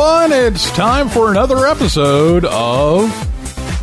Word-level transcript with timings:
everyone. 0.00 0.32
It's 0.32 0.70
time 0.70 1.10
for 1.10 1.30
another 1.30 1.66
episode 1.66 2.46
of 2.46 3.10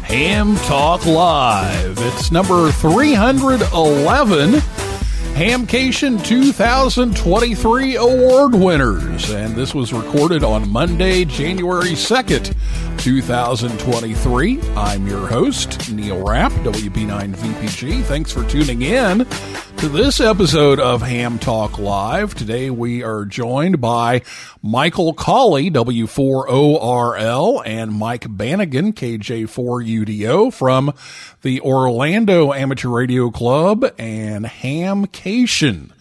Ham 0.04 0.56
Talk 0.58 1.06
Live. 1.06 1.98
It's 2.00 2.32
number 2.32 2.72
311 2.72 4.52
Hamcation 5.36 6.24
2023 6.24 7.96
award 7.98 8.56
winners. 8.56 9.30
And 9.30 9.56
this 9.56 9.76
was 9.76 9.94
recorded 9.94 10.44
on 10.44 10.68
Monday, 10.68 11.24
January 11.24 11.92
2nd, 11.92 12.56
2023. 12.98 14.60
I'm 14.76 15.08
your 15.08 15.28
host, 15.28 15.92
Neil 15.92 16.26
Rapp, 16.26 16.52
WB9VPG. 16.64 18.04
Thanks 18.04 18.32
for 18.32 18.44
tuning 18.50 18.82
in 18.82 19.28
to 19.78 19.90
this 19.90 20.20
episode 20.20 20.80
of 20.80 21.04
Ham 21.04 21.38
Talk 21.38 21.78
Live. 21.78 22.34
Today 22.34 22.72
we 22.72 23.04
are 23.04 23.26
joined 23.26 23.80
by 23.80 24.24
Michael 24.64 25.14
Colley, 25.14 25.70
W4ORL, 25.70 27.62
and 27.64 27.94
Mike 27.94 28.26
Bannigan, 28.28 28.94
KJ4UDO, 28.94 30.52
from 30.52 30.94
the 31.44 31.62
Orlando 31.62 32.54
Amateur 32.54 32.90
Radio 32.90 33.30
Club 33.30 33.86
and 34.00 34.46
Hamcation. 34.46 35.92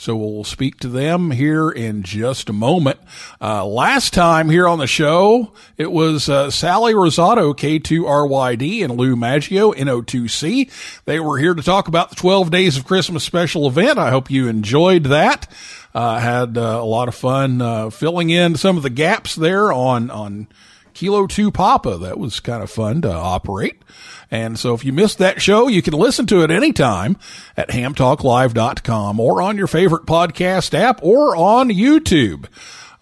So 0.00 0.16
we'll 0.16 0.44
speak 0.44 0.78
to 0.78 0.88
them 0.88 1.30
here 1.30 1.68
in 1.68 2.02
just 2.02 2.48
a 2.48 2.54
moment. 2.54 2.98
Uh, 3.38 3.66
last 3.66 4.14
time 4.14 4.48
here 4.48 4.66
on 4.66 4.78
the 4.78 4.86
show, 4.86 5.52
it 5.76 5.92
was 5.92 6.26
uh, 6.26 6.50
Sally 6.50 6.94
Rosato, 6.94 7.52
K2RYD, 7.52 8.82
and 8.82 8.96
Lou 8.96 9.14
Maggio, 9.14 9.72
NO2C. 9.72 11.02
They 11.04 11.20
were 11.20 11.36
here 11.36 11.52
to 11.52 11.62
talk 11.62 11.86
about 11.86 12.08
the 12.08 12.16
12 12.16 12.50
Days 12.50 12.78
of 12.78 12.86
Christmas 12.86 13.24
special 13.24 13.66
event. 13.66 13.98
I 13.98 14.08
hope 14.08 14.30
you 14.30 14.48
enjoyed 14.48 15.04
that. 15.04 15.52
Uh, 15.94 16.18
had 16.18 16.56
uh, 16.56 16.78
a 16.80 16.86
lot 16.86 17.08
of 17.08 17.14
fun 17.14 17.60
uh, 17.60 17.90
filling 17.90 18.30
in 18.30 18.56
some 18.56 18.78
of 18.78 18.82
the 18.82 18.88
gaps 18.88 19.34
there 19.34 19.70
on 19.70 20.10
on 20.10 20.48
Kilo 20.94 21.26
2 21.26 21.50
Papa. 21.50 21.98
That 21.98 22.18
was 22.18 22.40
kind 22.40 22.62
of 22.62 22.70
fun 22.70 23.02
to 23.02 23.12
operate. 23.12 23.82
And 24.30 24.58
so 24.58 24.74
if 24.74 24.84
you 24.84 24.92
missed 24.92 25.18
that 25.18 25.42
show, 25.42 25.68
you 25.68 25.82
can 25.82 25.94
listen 25.94 26.26
to 26.26 26.42
it 26.42 26.50
anytime 26.50 27.16
at 27.56 27.70
hamtalklive.com 27.70 29.18
or 29.18 29.42
on 29.42 29.56
your 29.56 29.66
favorite 29.66 30.06
podcast 30.06 30.72
app 30.74 31.00
or 31.02 31.34
on 31.34 31.68
YouTube. 31.68 32.46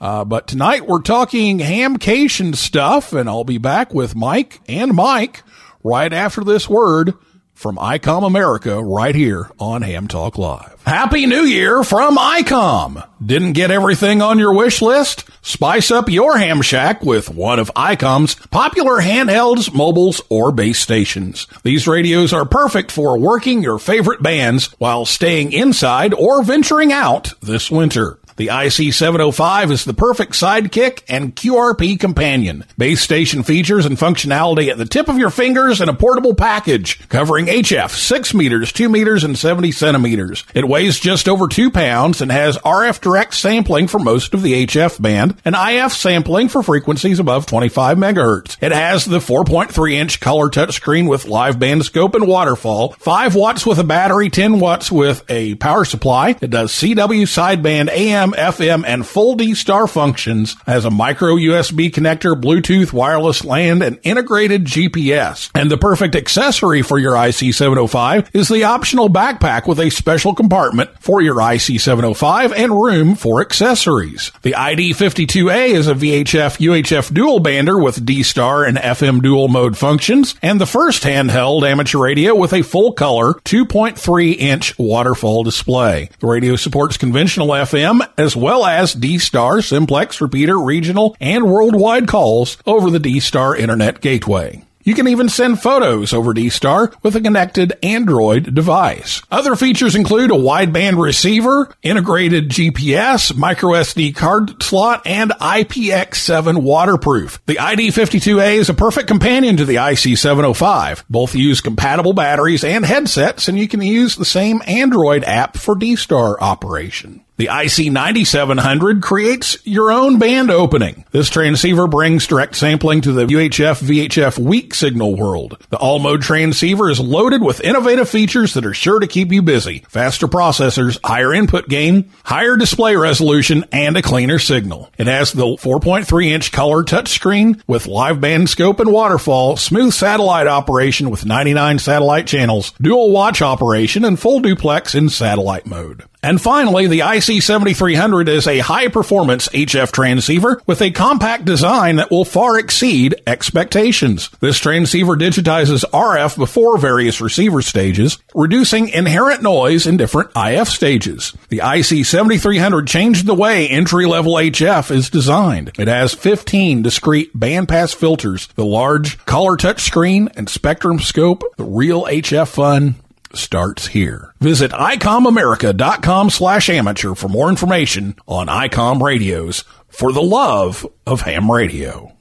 Uh, 0.01 0.25
but 0.25 0.47
tonight 0.47 0.87
we're 0.87 1.03
talking 1.03 1.59
hamcation 1.59 2.55
stuff 2.55 3.13
and 3.13 3.29
I'll 3.29 3.45
be 3.45 3.59
back 3.59 3.93
with 3.93 4.15
Mike 4.15 4.61
and 4.69 4.95
Mike 4.95 5.43
right 5.83 6.13
after 6.13 6.45
this 6.45 6.69
word 6.69 7.15
from 7.59 7.75
ICOM 7.75 8.25
America 8.25 8.81
right 8.81 9.17
here 9.17 9.51
on 9.59 9.83
Ham 9.83 10.07
Talk 10.07 10.39
Live. 10.39 10.81
Happy 10.87 11.27
New 11.27 11.43
Year 11.43 11.83
from 11.83 12.17
ICOM. 12.17 13.05
Didn't 13.25 13.55
get 13.55 13.73
everything 13.73 14.23
on 14.23 14.39
your 14.39 14.55
wish 14.55 14.81
list? 14.81 15.25
Spice 15.43 15.91
up 15.91 16.09
your 16.09 16.39
ham 16.39 16.63
shack 16.63 17.03
with 17.03 17.29
one 17.29 17.59
of 17.59 17.73
ICOM's 17.75 18.37
popular 18.53 19.03
handhelds, 19.03 19.75
mobiles, 19.75 20.21
or 20.29 20.53
base 20.53 20.79
stations. 20.79 21.49
These 21.65 21.89
radios 21.89 22.33
are 22.33 22.45
perfect 22.45 22.93
for 22.93 23.19
working 23.19 23.61
your 23.61 23.81
favorite 23.81 24.23
bands 24.23 24.67
while 24.79 25.05
staying 25.05 25.51
inside 25.51 26.15
or 26.15 26.45
venturing 26.45 26.93
out 26.93 27.33
this 27.41 27.73
winter. 27.73 28.18
The 28.39 28.47
IC705 28.47 29.73
is 29.73 29.85
the 29.85 29.93
perfect 29.93 30.35
sidekick 30.35 31.03
and 31.09 31.35
QRP 31.35 31.99
companion. 31.99 32.65
Base 32.79 33.01
station 33.01 33.43
features 33.43 33.85
and 33.85 33.99
functionality 33.99 34.69
at 34.69 34.79
the 34.79 34.87
tip 34.87 35.09
of 35.09 35.19
your 35.19 35.31
fingers 35.31 35.81
in 35.81 35.89
a 35.89 35.95
portable 35.95 36.37
package 36.37 37.09
covering 37.09 37.47
HF 37.47 37.91
6 37.91 38.35
meters, 38.35 38.71
2 38.73 38.89
meters, 38.89 39.25
and 39.25 39.37
70 39.37 39.73
centimeters. 39.73 40.45
It 40.55 40.69
weighs 40.69 41.01
just 41.01 41.29
over 41.29 41.49
2 41.49 41.73
pounds 41.73 42.21
and 42.21 42.31
has 42.31 42.57
RF 42.59 43.01
direct 43.01 43.35
sampling 43.35 43.89
for 43.89 43.99
most 43.99 44.33
of 44.35 44.43
the 44.43 44.67
HF 44.67 45.03
band 45.03 45.35
and 45.45 45.57
IF 45.59 45.93
sampling 45.93 46.49
for 46.49 46.63
frequencies 46.63 47.19
above 47.19 47.45
25 47.47 47.99
megahertz. 47.99 48.57
It 48.61 48.71
has 48.71 49.05
the 49.05 49.19
4.3 49.19 49.95
inch 49.95 50.21
color 50.21 50.49
touchscreen 50.49 51.09
with 51.09 51.27
live 51.27 51.59
band 51.59 51.85
scope 51.85 52.15
and 52.15 52.29
waterfall, 52.29 52.93
5 53.01 53.35
watts 53.35 53.67
with 53.67 53.81
a 53.81 53.85
battery, 53.85 54.31
10 54.31 54.61
watts 54.61 54.93
with 54.93 55.25
a 55.29 55.57
power 55.57 55.85
supply. 55.85 56.37
It 56.41 56.51
does 56.51 56.71
CW 56.71 57.23
sideband 57.23 57.89
AM, 57.89 58.28
FM, 58.33 58.85
and 58.87 59.07
full 59.07 59.35
D-Star 59.35 59.87
functions, 59.87 60.57
has 60.67 60.85
a 60.85 60.91
micro 60.91 61.35
USB 61.37 61.91
connector, 61.91 62.41
Bluetooth, 62.41 62.93
wireless 62.93 63.45
LAN, 63.45 63.83
and 63.83 63.99
integrated 64.03 64.65
GPS. 64.65 65.51
And 65.55 65.71
the 65.71 65.79
perfect 65.79 66.15
accessory 66.15 66.83
for 66.83 66.99
your 66.99 67.15
IC705 67.15 68.35
is 68.35 68.49
the 68.49 68.65
optional 68.65 69.09
backpack 69.09 69.67
with 69.67 69.81
a 69.81 69.91
special 69.91 70.35
compartment 70.35 70.91
for 71.01 71.21
your 71.23 71.37
IC705 71.37 72.53
and 72.57 72.73
room 72.73 73.15
for 73.15 73.41
accessories. 73.41 74.33
The 74.43 74.53
ID52A 74.53 75.69
is 75.71 75.89
a 75.89 75.95
VHF 75.95 76.59
UHF 76.59 77.13
dual 77.13 77.41
bander 77.41 77.83
with 77.83 78.05
D-Star 78.05 78.65
and 78.65 78.77
FM 78.77 79.23
dual 79.23 79.49
mode 79.49 79.77
functions, 79.77 80.35
and 80.43 80.61
the 80.61 80.67
first 80.67 81.03
handheld 81.03 81.69
amateur 81.69 81.99
radio 81.99 82.35
with 82.35 82.53
a 82.53 82.63
full 82.63 82.93
color 82.93 83.35
2.3 83.45 84.37
inch 84.37 84.79
waterfall 84.79 85.45
display. 85.45 86.11
The 86.21 86.27
radio 86.27 86.57
supports 86.57 86.97
conventional 86.97 87.49
FM 87.49 88.01
as 88.19 88.37
well 88.37 88.67
as 88.67 88.93
D-Star, 88.93 89.63
simplex, 89.63 90.21
repeater, 90.21 90.59
regional, 90.59 91.17
and 91.21 91.51
worldwide 91.51 92.09
calls 92.09 92.59
over 92.67 92.91
the 92.91 92.99
D-Star 92.99 93.57
Internet 93.57 94.03
Gateway. 94.03 94.65
You 94.89 94.95
can 94.95 95.09
even 95.09 95.29
send 95.29 95.61
photos 95.61 96.15
over 96.15 96.33
D-Star 96.33 96.91
with 97.03 97.15
a 97.15 97.21
connected 97.21 97.75
Android 97.83 98.55
device. 98.55 99.21
Other 99.31 99.55
features 99.55 99.95
include 99.95 100.31
a 100.31 100.35
wideband 100.35 100.99
receiver, 100.99 101.71
integrated 101.83 102.49
GPS, 102.49 103.37
micro 103.37 103.73
SD 103.73 104.17
card 104.17 104.63
slot, 104.63 105.03
and 105.05 105.31
IPX7 105.33 106.63
waterproof. 106.63 107.39
The 107.45 107.57
ID52A 107.57 108.55
is 108.55 108.71
a 108.71 108.75
perfect 108.75 109.09
companion 109.09 109.59
to 109.59 109.67
the 109.67 109.75
IC705. 109.75 111.05
Both 111.11 111.35
use 111.35 111.61
compatible 111.61 112.15
batteries 112.15 112.65
and 112.65 112.83
headsets, 112.83 113.47
and 113.47 113.59
you 113.59 113.69
can 113.69 113.83
use 113.83 114.17
the 114.17 114.25
same 114.25 114.63
Android 114.67 115.23
app 115.23 115.59
for 115.59 115.75
D-Star 115.75 116.41
operation. 116.41 117.23
The 117.39 117.47
IC9700 117.47 119.01
creates 119.01 119.65
your 119.65 119.93
own 119.93 120.19
band 120.19 120.51
opening. 120.51 121.05
This 121.13 121.31
transceiver 121.31 121.87
brings 121.87 122.27
direct 122.27 122.57
sampling 122.57 123.01
to 123.03 123.13
the 123.13 123.27
UHF 123.27 123.81
VHF 123.81 124.41
weak 124.41 124.75
signal 124.75 125.15
world. 125.15 125.57
The 125.71 125.77
all 125.77 126.01
mode 126.01 126.23
transceiver 126.23 126.91
is 126.91 126.99
loaded 126.99 127.41
with 127.41 127.61
innovative 127.61 128.09
features 128.09 128.55
that 128.55 128.67
are 128.67 128.75
sure 128.75 128.99
to 128.99 129.07
keep 129.07 129.31
you 129.31 129.41
busy. 129.43 129.85
Faster 129.89 130.27
processors, 130.27 130.99
higher 131.05 131.33
input 131.33 131.69
gain, 131.69 132.11
higher 132.25 132.57
display 132.57 132.97
resolution, 132.97 133.65
and 133.71 133.97
a 133.97 134.03
cleaner 134.03 134.41
signal. 134.41 134.91
It 134.99 135.07
has 135.07 135.31
the 135.33 135.45
4.3 135.45 136.27
inch 136.27 136.51
color 136.51 136.83
touchscreen 136.83 137.63
with 137.69 137.87
live 137.87 138.21
band 138.21 138.51
scope 138.51 138.81
and 138.81 138.91
waterfall, 138.91 139.57
smooth 139.57 139.93
satellite 139.93 140.49
operation 140.49 141.09
with 141.09 141.25
99 141.25 141.79
satellite 141.79 142.27
channels, 142.27 142.73
dual 142.83 143.13
watch 143.13 143.43
operation, 143.43 144.05
and 144.05 144.19
full 144.19 144.41
duplex 144.41 144.97
in 144.97 145.09
satellite 145.09 145.67
mode. 145.67 146.03
And 146.23 146.41
finally, 146.41 146.89
the 146.89 147.01
IC7300 147.01 148.29
is 148.29 148.47
a 148.47 148.59
high 148.59 148.89
performance 148.89 149.49
HF 149.49 149.93
transceiver 149.93 150.61
with 150.67 150.83
a 150.83 150.91
compact 150.91 151.45
design 151.45 151.97
that 151.97 152.11
will 152.11 152.25
far 152.25 152.59
exceed 152.59 153.15
expectations. 153.27 154.29
This 154.41 154.59
transceiver 154.59 155.17
digitizes 155.17 155.85
RF 155.93 156.37
before 156.37 156.77
various 156.79 157.21
receiver 157.21 157.63
stages, 157.63 158.19
reducing 158.35 158.89
inherent 158.89 159.43
noise 159.43 159.87
in 159.87 159.97
different 159.97 160.31
IF 160.35 160.69
stages. 160.69 161.33
The 161.51 161.59
IC7300 161.59 162.89
changed 162.89 163.27
the 163.27 163.35
way 163.35 163.69
entry 163.69 164.07
level 164.07 164.35
HF 164.35 164.91
is 164.91 165.11
designed. 165.11 165.71
It 165.79 165.89
has 165.89 166.15
15 166.15 166.83
discrete 166.83 167.39
bandpass 167.39 167.95
filters, 167.95 168.49
the 168.57 168.65
large 168.65 169.25
color 169.25 169.57
touch 169.57 169.83
screen 169.83 170.29
and 170.37 170.49
spectrum 170.49 170.99
scope, 170.99 171.45
the 171.57 171.65
real 171.65 172.07
HF 172.07 172.49
fun 172.49 172.97
starts 173.35 173.89
here. 173.89 174.33
Visit 174.41 174.71
ICOMAmerica.com 174.73 176.31
slash 176.31 176.69
amateur 176.69 177.15
for 177.15 177.29
more 177.29 177.49
information 177.49 178.17
on 178.27 178.47
ICOM 178.47 179.03
radios 179.03 179.65
for 179.89 180.13
the 180.13 180.23
love 180.23 180.87
of 181.07 181.23
ham 181.23 181.51
radio. 181.51 182.13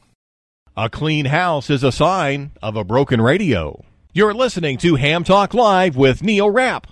A 0.76 0.90
clean 0.90 1.26
house 1.26 1.70
is 1.70 1.84
a 1.84 1.92
sign 1.92 2.52
of 2.62 2.76
a 2.76 2.84
broken 2.84 3.22
radio. 3.22 3.84
You're 4.14 4.34
listening 4.34 4.78
to 4.80 4.96
Ham 4.96 5.24
Talk 5.24 5.54
Live 5.54 5.96
with 5.96 6.24
Neil 6.24 6.50
Rapp. 6.50 6.88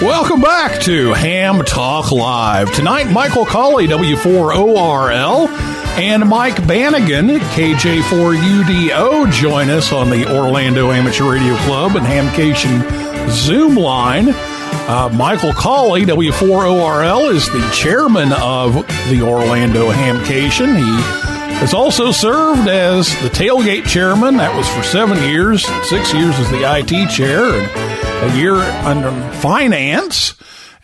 Welcome 0.00 0.40
back 0.40 0.80
to 0.82 1.12
Ham 1.12 1.64
Talk 1.64 2.12
Live. 2.12 2.72
Tonight, 2.72 3.10
Michael 3.10 3.44
Colley, 3.44 3.88
W4ORL, 3.88 5.48
and 5.98 6.28
Mike 6.28 6.64
Bannigan, 6.68 7.26
KJ4UDO, 7.40 9.32
join 9.32 9.70
us 9.70 9.92
on 9.92 10.10
the 10.10 10.24
Orlando 10.32 10.92
Amateur 10.92 11.32
Radio 11.32 11.56
Club 11.64 11.96
and 11.96 12.06
Hamcation 12.06 13.28
Zoom 13.28 13.74
line. 13.74 14.28
Uh, 14.28 15.10
Michael 15.12 15.52
Colley, 15.52 16.02
W4ORL, 16.02 17.34
is 17.34 17.46
the 17.46 17.68
chairman 17.74 18.32
of 18.34 18.74
the 19.10 19.20
Orlando 19.20 19.90
Hamcation. 19.90 20.76
He 20.76 21.27
has 21.58 21.74
also 21.74 22.12
served 22.12 22.68
as 22.68 23.08
the 23.22 23.28
tailgate 23.28 23.86
chairman. 23.86 24.36
That 24.36 24.56
was 24.56 24.68
for 24.68 24.82
seven 24.82 25.18
years, 25.28 25.66
six 25.88 26.14
years 26.14 26.38
as 26.38 26.50
the 26.50 26.62
IT 26.62 27.10
chair, 27.10 27.44
and 27.44 28.32
a 28.32 28.36
year 28.36 28.54
under 28.54 29.10
finance. 29.40 30.34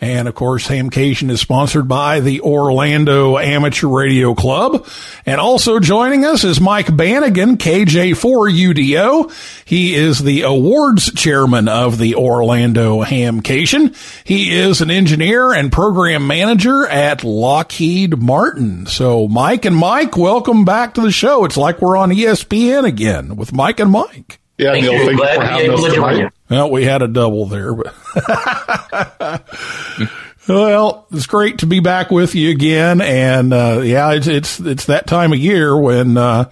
And 0.00 0.28
of 0.28 0.34
course, 0.34 0.66
Hamcation 0.68 1.30
is 1.30 1.40
sponsored 1.40 1.88
by 1.88 2.20
the 2.20 2.40
Orlando 2.40 3.38
Amateur 3.38 3.88
Radio 3.88 4.34
Club. 4.34 4.86
And 5.24 5.40
also 5.40 5.78
joining 5.80 6.24
us 6.24 6.44
is 6.44 6.60
Mike 6.60 6.94
Bannigan, 6.96 7.56
KJ4UDO. 7.56 9.32
He 9.64 9.94
is 9.94 10.18
the 10.18 10.42
awards 10.42 11.12
chairman 11.12 11.68
of 11.68 11.98
the 11.98 12.14
Orlando 12.16 13.02
Hamcation. 13.02 13.94
He 14.24 14.54
is 14.56 14.80
an 14.80 14.90
engineer 14.90 15.52
and 15.52 15.70
program 15.72 16.26
manager 16.26 16.86
at 16.86 17.24
Lockheed 17.24 18.18
Martin. 18.18 18.86
So 18.86 19.28
Mike 19.28 19.64
and 19.64 19.76
Mike, 19.76 20.16
welcome 20.16 20.64
back 20.64 20.94
to 20.94 21.00
the 21.00 21.12
show. 21.12 21.44
It's 21.44 21.56
like 21.56 21.80
we're 21.80 21.96
on 21.96 22.10
ESPN 22.10 22.84
again 22.84 23.36
with 23.36 23.52
Mike 23.52 23.80
and 23.80 23.90
Mike. 23.90 24.40
Yeah, 24.58 24.72
Thank 24.72 24.84
Neil, 24.84 24.92
you. 24.92 25.06
thank 25.06 25.18
you 25.20 25.34
for 25.34 25.42
having 25.44 25.70
us 25.72 25.82
to 25.82 25.90
tonight. 25.90 26.32
Well, 26.50 26.70
we 26.70 26.84
had 26.84 27.02
a 27.02 27.08
double 27.08 27.46
there, 27.46 27.74
but 27.74 27.94
well, 30.48 31.06
it's 31.10 31.26
great 31.26 31.58
to 31.58 31.66
be 31.66 31.80
back 31.80 32.10
with 32.10 32.34
you 32.34 32.50
again. 32.50 33.00
And 33.00 33.52
uh, 33.54 33.80
yeah, 33.82 34.12
it's 34.12 34.26
it's 34.26 34.60
it's 34.60 34.86
that 34.86 35.06
time 35.06 35.32
of 35.32 35.38
year 35.38 35.76
when 35.76 36.18
uh, 36.18 36.50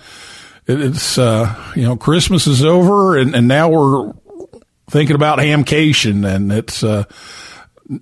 it, 0.66 0.80
it's 0.80 1.18
uh, 1.18 1.54
you 1.76 1.82
know 1.82 1.96
Christmas 1.96 2.46
is 2.46 2.64
over, 2.64 3.18
and, 3.18 3.34
and 3.34 3.48
now 3.48 3.68
we're 3.68 4.12
thinking 4.90 5.16
about 5.16 5.38
hamcation, 5.38 6.24
and 6.24 6.50
it's 6.50 6.82
uh, 6.82 7.04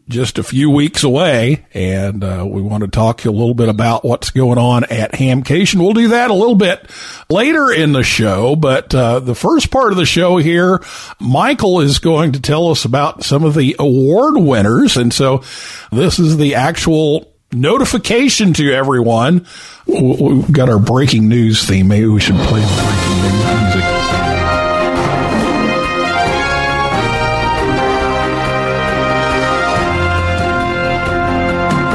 just 0.09 0.39
a 0.39 0.43
few 0.43 0.71
weeks 0.71 1.05
away, 1.05 1.67
and 1.75 2.23
uh, 2.23 2.45
we 2.49 2.63
want 2.63 2.83
to 2.83 2.89
talk 2.89 3.25
a 3.25 3.31
little 3.31 3.55
bit 3.55 3.69
about 3.69 4.05
what's 4.05 4.31
going 4.31 4.59
on 4.59 4.85
at 4.85 5.13
Hamcation. 5.13 5.81
We'll 5.81 5.93
do 5.93 6.09
that 6.09 6.31
a 6.31 6.35
little 6.35 6.55
bit 6.55 6.89
later 7.29 7.73
in 7.73 7.93
the 7.93 8.03
show, 8.03 8.57
but 8.57 8.95
uh, 8.95 9.21
the 9.21 9.35
first 9.35 9.71
part 9.71 9.93
of 9.93 9.99
the 9.99 10.07
show 10.07 10.37
here, 10.37 10.83
Michael 11.19 11.81
is 11.81 11.99
going 11.99 12.33
to 12.33 12.41
tell 12.41 12.69
us 12.69 12.85
about 12.85 13.25
some 13.25 13.45
of 13.45 13.55
the 13.55 13.77
award 13.79 14.37
winners, 14.37 14.97
and 14.97 15.13
so 15.13 15.43
this 15.91 16.19
is 16.19 16.37
the 16.37 16.55
actual 16.55 17.33
notification 17.53 18.53
to 18.55 18.73
everyone. 18.73 19.47
We've 19.87 20.53
got 20.53 20.69
our 20.69 20.79
breaking 20.79 21.29
news 21.29 21.67
theme. 21.67 21.89
Maybe 21.89 22.07
we 22.07 22.21
should 22.21 22.37
play 22.37 22.61
the 22.61 22.67
breaking 22.67 23.23
news 23.23 23.75
music. 23.75 24.00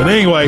But 0.06 0.14
anyway, 0.14 0.46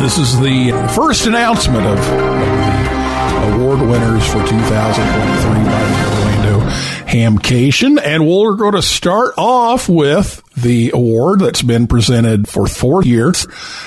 this 0.00 0.18
is 0.18 0.40
the 0.40 0.72
first 0.96 1.28
announcement 1.28 1.86
of, 1.86 1.96
the 1.96 3.54
award 3.54 3.78
winners 3.82 4.26
for 4.26 4.44
2023 4.44 5.62
by 5.62 5.84
the 5.84 6.06
Orlando 6.08 6.68
Hamcation. 7.06 8.00
And 8.02 8.26
we're 8.26 8.56
going 8.56 8.72
to 8.72 8.82
start 8.82 9.34
off 9.38 9.88
with 9.88 10.42
the 10.56 10.90
award 10.92 11.38
that's 11.38 11.62
been 11.62 11.86
presented 11.86 12.48
for 12.48 12.66
four 12.66 13.04
years. 13.04 13.46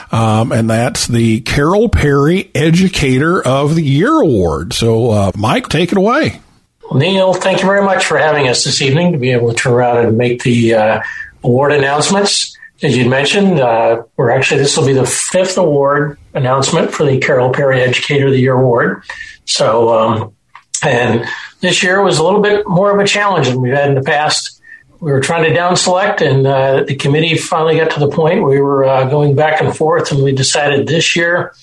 Um, 0.10 0.54
and 0.54 0.70
that's 0.70 1.06
the 1.06 1.42
Carol 1.42 1.90
Perry 1.90 2.50
Educator 2.56 3.46
of 3.46 3.76
the 3.76 3.84
Year 3.84 4.22
Award. 4.22 4.72
So, 4.72 5.12
uh, 5.12 5.32
Mike, 5.36 5.68
take 5.68 5.92
it 5.92 5.98
away. 5.98 6.40
Neil, 6.94 7.34
thank 7.34 7.60
you 7.60 7.66
very 7.66 7.84
much 7.84 8.06
for 8.06 8.18
having 8.18 8.48
us 8.48 8.64
this 8.64 8.82
evening 8.82 9.12
to 9.12 9.18
be 9.18 9.32
able 9.32 9.50
to 9.50 9.54
turn 9.54 9.74
around 9.74 10.06
and 10.06 10.18
make 10.18 10.44
the 10.44 10.76
uh, 10.76 11.02
award 11.44 11.74
announcements. 11.74 12.58
As 12.84 12.98
you 12.98 13.08
mentioned, 13.08 13.60
uh, 13.60 14.04
we're 14.18 14.32
actually 14.32 14.60
this 14.60 14.76
will 14.76 14.88
be 14.88 14.94
the 14.94 15.06
fifth 15.06 15.58
award 15.58 16.18
announcement 16.34 16.92
for 16.92 17.06
the 17.06 17.20
Carol 17.20 17.52
Perry 17.52 17.80
Educator 17.82 18.26
of 18.26 18.32
the 18.32 18.40
Year 18.40 18.56
Award. 18.56 19.04
So, 19.46 19.90
um, 19.90 20.36
and 20.84 21.28
this 21.60 21.84
year 21.84 22.02
was 22.02 22.18
a 22.18 22.24
little 22.24 22.42
bit 22.42 22.68
more 22.68 22.92
of 22.92 23.00
a 23.00 23.06
challenge 23.06 23.50
than 23.50 23.62
we've 23.62 23.74
had 23.74 23.90
in 23.90 23.96
the 23.96 24.02
past. 24.02 24.60
We 25.00 25.12
were 25.12 25.20
trying 25.20 25.44
to 25.44 25.54
down 25.54 25.78
select, 25.78 26.22
and 26.22 26.48
uh, 26.48 26.84
the 26.84 26.96
committee 26.96 27.38
finally 27.38 27.78
got 27.78 27.92
to 27.92 28.00
the 28.00 28.10
point 28.10 28.44
we 28.44 28.60
were 28.60 28.84
uh, 28.84 29.06
going 29.06 29.36
back 29.36 29.62
and 29.62 29.76
forth, 29.76 30.12
and 30.12 30.24
we 30.24 30.32
decided 30.32 30.88
this 30.88 31.16
year 31.16 31.54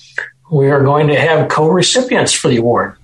we 0.49 0.71
are 0.71 0.83
going 0.83 1.07
to 1.07 1.19
have 1.19 1.49
co-recipients 1.49 2.31
for 2.31 2.47
the 2.47 2.57
award. 2.57 2.95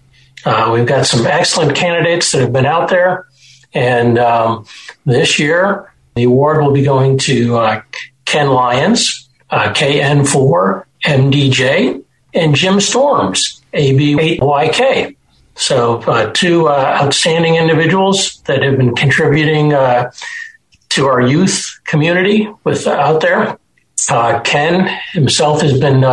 Uh, 0.45 0.71
we've 0.73 0.87
got 0.87 1.05
some 1.05 1.25
excellent 1.25 1.75
candidates 1.75 2.31
that 2.31 2.41
have 2.41 2.53
been 2.53 2.65
out 2.65 2.89
there, 2.89 3.27
and 3.73 4.17
um, 4.17 4.65
this 5.05 5.37
year 5.37 5.91
the 6.15 6.23
award 6.23 6.61
will 6.61 6.71
be 6.71 6.83
going 6.83 7.17
to 7.19 7.57
uh, 7.57 7.81
Ken 8.23 8.49
Lyons, 8.49 9.29
uh, 9.49 9.73
KN4 9.73 10.85
MDJ, 11.03 12.03
and 12.33 12.55
Jim 12.55 12.79
Storms, 12.79 13.61
AB8YK. 13.73 15.15
So, 15.55 16.01
uh, 16.01 16.31
two 16.31 16.67
uh, 16.67 16.99
outstanding 17.01 17.55
individuals 17.55 18.41
that 18.41 18.61
have 18.61 18.77
been 18.77 18.95
contributing 18.95 19.73
uh, 19.73 20.11
to 20.89 21.05
our 21.05 21.21
youth 21.21 21.79
community 21.85 22.49
with 22.63 22.87
out 22.87 23.21
there. 23.21 23.57
Uh, 24.09 24.39
Ken 24.41 24.99
himself 25.13 25.61
has 25.61 25.79
been 25.79 26.03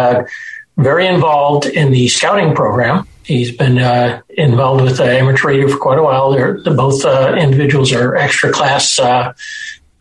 very 0.76 1.06
involved 1.06 1.66
in 1.66 1.92
the 1.92 2.08
scouting 2.08 2.54
program. 2.54 3.06
He's 3.24 3.56
been 3.56 3.78
uh, 3.78 4.20
involved 4.30 4.82
with 4.82 4.98
uh, 4.98 5.04
amateur 5.04 5.48
radio 5.48 5.68
for 5.68 5.78
quite 5.78 5.98
a 5.98 6.02
while. 6.02 6.32
They're, 6.32 6.58
both 6.58 7.04
uh, 7.04 7.36
individuals 7.38 7.92
are 7.92 8.16
extra 8.16 8.50
class 8.50 8.98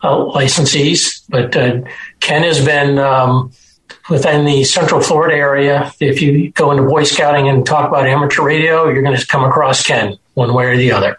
licensees, 0.02 1.22
but 1.28 1.56
uh, 1.56 1.80
Ken 2.20 2.42
has 2.42 2.64
been 2.64 2.98
um, 2.98 3.52
within 4.10 4.44
the 4.44 4.64
Central 4.64 5.00
Florida 5.00 5.34
area. 5.34 5.92
If 6.00 6.20
you 6.22 6.50
go 6.50 6.70
into 6.70 6.84
Boy 6.84 7.04
Scouting 7.04 7.48
and 7.48 7.64
talk 7.64 7.88
about 7.88 8.06
amateur 8.06 8.42
radio, 8.42 8.88
you're 8.88 9.02
going 9.02 9.16
to 9.16 9.26
come 9.26 9.44
across 9.44 9.82
Ken 9.82 10.16
one 10.34 10.54
way 10.54 10.66
or 10.66 10.76
the 10.76 10.92
other. 10.92 11.16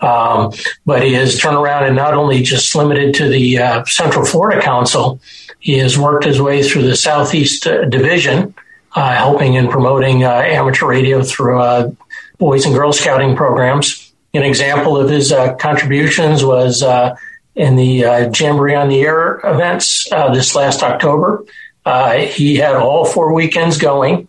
Um, 0.00 0.52
but 0.84 1.02
he 1.02 1.12
has 1.14 1.38
turned 1.38 1.56
around 1.56 1.84
and 1.84 1.96
not 1.96 2.14
only 2.14 2.42
just 2.42 2.74
limited 2.74 3.14
to 3.14 3.28
the 3.28 3.58
uh, 3.58 3.84
Central 3.84 4.24
Florida 4.24 4.60
Council, 4.60 5.20
he 5.60 5.78
has 5.78 5.98
worked 5.98 6.24
his 6.24 6.40
way 6.40 6.62
through 6.62 6.82
the 6.82 6.96
Southeast 6.96 7.66
uh, 7.66 7.84
Division, 7.84 8.54
uh, 8.94 9.14
helping 9.14 9.56
and 9.56 9.70
promoting 9.70 10.24
uh, 10.24 10.30
amateur 10.30 10.86
radio 10.86 11.22
through 11.22 11.60
uh, 11.60 11.90
Boys 12.38 12.66
and 12.66 12.74
Girls 12.74 12.98
Scouting 12.98 13.36
programs. 13.36 14.12
An 14.34 14.42
example 14.42 14.96
of 14.96 15.08
his 15.08 15.30
uh, 15.30 15.54
contributions 15.54 16.44
was 16.44 16.82
uh, 16.82 17.14
in 17.54 17.76
the 17.76 18.04
uh, 18.04 18.30
Jamboree 18.30 18.74
on 18.74 18.88
the 18.88 19.00
Air 19.02 19.40
events 19.44 20.10
uh, 20.12 20.32
this 20.32 20.54
last 20.54 20.82
October. 20.82 21.44
Uh, 21.84 22.18
he 22.18 22.56
had 22.56 22.76
all 22.76 23.04
four 23.04 23.32
weekends 23.34 23.76
going 23.76 24.28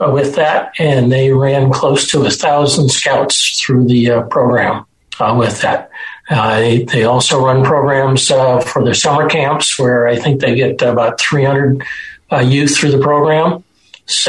uh, 0.00 0.10
with 0.10 0.36
that, 0.36 0.72
and 0.78 1.10
they 1.10 1.32
ran 1.32 1.72
close 1.72 2.10
to 2.10 2.24
a 2.24 2.30
thousand 2.30 2.90
scouts 2.90 3.60
through 3.60 3.86
the 3.86 4.10
uh, 4.10 4.22
program 4.22 4.84
uh, 5.18 5.34
with 5.38 5.60
that. 5.62 5.90
They, 6.28 6.84
they 6.84 7.04
also 7.04 7.44
run 7.44 7.64
programs 7.64 8.28
for 8.28 8.84
their 8.84 8.94
summer 8.94 9.28
camps 9.28 9.76
where 9.76 10.06
I 10.06 10.14
think 10.14 10.40
they 10.40 10.54
get 10.54 10.80
about 10.80 11.20
300 11.20 11.82
uh, 12.30 12.38
youth 12.38 12.76
through 12.76 12.92
the 12.92 13.00
program. 13.00 13.64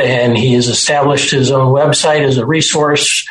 And 0.01 0.35
he 0.35 0.53
has 0.53 0.67
established 0.67 1.29
his 1.29 1.51
own 1.51 1.71
website 1.73 2.21
as 2.21 2.37
a 2.37 2.45
resource 2.45 3.27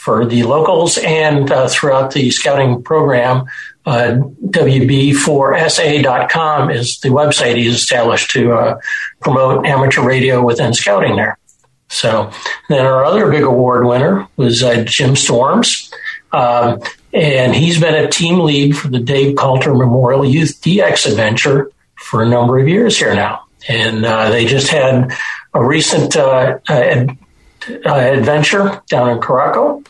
for 0.00 0.24
the 0.24 0.44
locals 0.44 0.96
and 0.96 1.52
uh, 1.52 1.68
throughout 1.68 2.12
the 2.12 2.30
scouting 2.30 2.82
program. 2.82 3.44
Uh, 3.86 4.18
WB4SA.com 4.46 6.70
is 6.70 7.00
the 7.00 7.08
website 7.08 7.56
he's 7.56 7.74
established 7.74 8.30
to 8.32 8.52
uh, 8.52 8.78
promote 9.20 9.64
amateur 9.66 10.02
radio 10.02 10.44
within 10.44 10.74
scouting 10.74 11.16
there. 11.16 11.38
So 11.88 12.30
then 12.68 12.84
our 12.86 13.04
other 13.04 13.28
big 13.30 13.42
award 13.42 13.86
winner 13.86 14.28
was 14.36 14.62
uh, 14.62 14.84
Jim 14.84 15.16
Storms. 15.16 15.90
Um, 16.32 16.80
and 17.12 17.54
he's 17.54 17.80
been 17.80 17.94
a 17.94 18.08
team 18.08 18.40
lead 18.40 18.76
for 18.76 18.88
the 18.88 19.00
Dave 19.00 19.34
Kalter 19.34 19.76
Memorial 19.76 20.24
Youth 20.24 20.60
DX 20.62 21.10
Adventure 21.10 21.70
for 21.96 22.22
a 22.22 22.28
number 22.28 22.58
of 22.58 22.68
years 22.68 22.96
here 22.96 23.14
now. 23.14 23.44
And 23.68 24.04
uh, 24.04 24.30
they 24.30 24.46
just 24.46 24.68
had 24.68 25.12
a 25.52 25.64
recent 25.64 26.16
uh, 26.16 26.58
uh, 26.68 27.06
adventure 27.68 28.80
down 28.88 29.10
in 29.10 29.20
Curacao. 29.20 29.82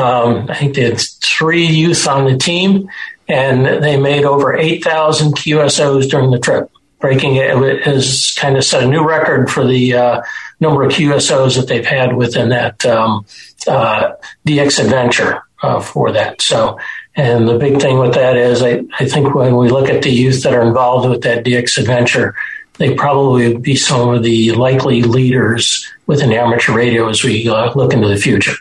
Um, 0.00 0.46
I 0.48 0.54
think 0.54 0.76
they 0.76 0.82
had 0.82 1.00
three 1.00 1.66
youth 1.66 2.06
on 2.06 2.30
the 2.30 2.36
team, 2.36 2.88
and 3.30 3.82
they 3.82 3.96
made 3.96 4.24
over 4.24 4.56
8,000 4.56 5.36
QSOs 5.36 6.10
during 6.10 6.30
the 6.30 6.38
trip, 6.38 6.70
breaking 6.98 7.36
it, 7.36 7.82
has 7.84 8.34
kind 8.36 8.56
of 8.56 8.64
set 8.64 8.82
a 8.82 8.88
new 8.88 9.06
record 9.06 9.48
for 9.48 9.64
the 9.64 9.94
uh, 9.94 10.22
number 10.58 10.82
of 10.82 10.92
QSOs 10.92 11.56
that 11.56 11.68
they've 11.68 11.86
had 11.86 12.16
within 12.16 12.48
that 12.48 12.84
um, 12.84 13.24
uh, 13.68 14.12
DX 14.46 14.84
adventure 14.84 15.42
uh, 15.62 15.80
for 15.80 16.10
that. 16.12 16.42
So, 16.42 16.78
and 17.14 17.46
the 17.46 17.58
big 17.58 17.80
thing 17.80 17.98
with 17.98 18.14
that 18.14 18.36
is, 18.36 18.62
I, 18.62 18.82
I 18.98 19.06
think 19.06 19.34
when 19.34 19.56
we 19.56 19.68
look 19.68 19.88
at 19.88 20.02
the 20.02 20.10
youth 20.10 20.42
that 20.42 20.54
are 20.54 20.66
involved 20.66 21.08
with 21.08 21.22
that 21.22 21.44
DX 21.44 21.78
adventure, 21.78 22.34
they 22.78 22.94
probably 22.94 23.52
would 23.52 23.62
be 23.62 23.76
some 23.76 24.08
of 24.08 24.22
the 24.24 24.52
likely 24.52 25.02
leaders 25.02 25.86
within 26.06 26.32
amateur 26.32 26.74
radio 26.74 27.08
as 27.08 27.22
we 27.22 27.48
uh, 27.48 27.72
look 27.74 27.92
into 27.92 28.08
the 28.08 28.16
future. 28.16 28.56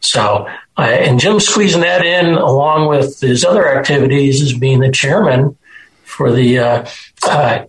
So, 0.00 0.46
and 0.90 1.20
Jim 1.20 1.40
squeezing 1.40 1.82
that 1.82 2.04
in 2.04 2.34
along 2.34 2.88
with 2.88 3.20
his 3.20 3.44
other 3.44 3.76
activities 3.76 4.42
as 4.42 4.52
being 4.52 4.80
the 4.80 4.90
chairman 4.90 5.56
for 6.04 6.32
the 6.32 6.58
uh, 6.58 6.86
uh, 7.24 7.64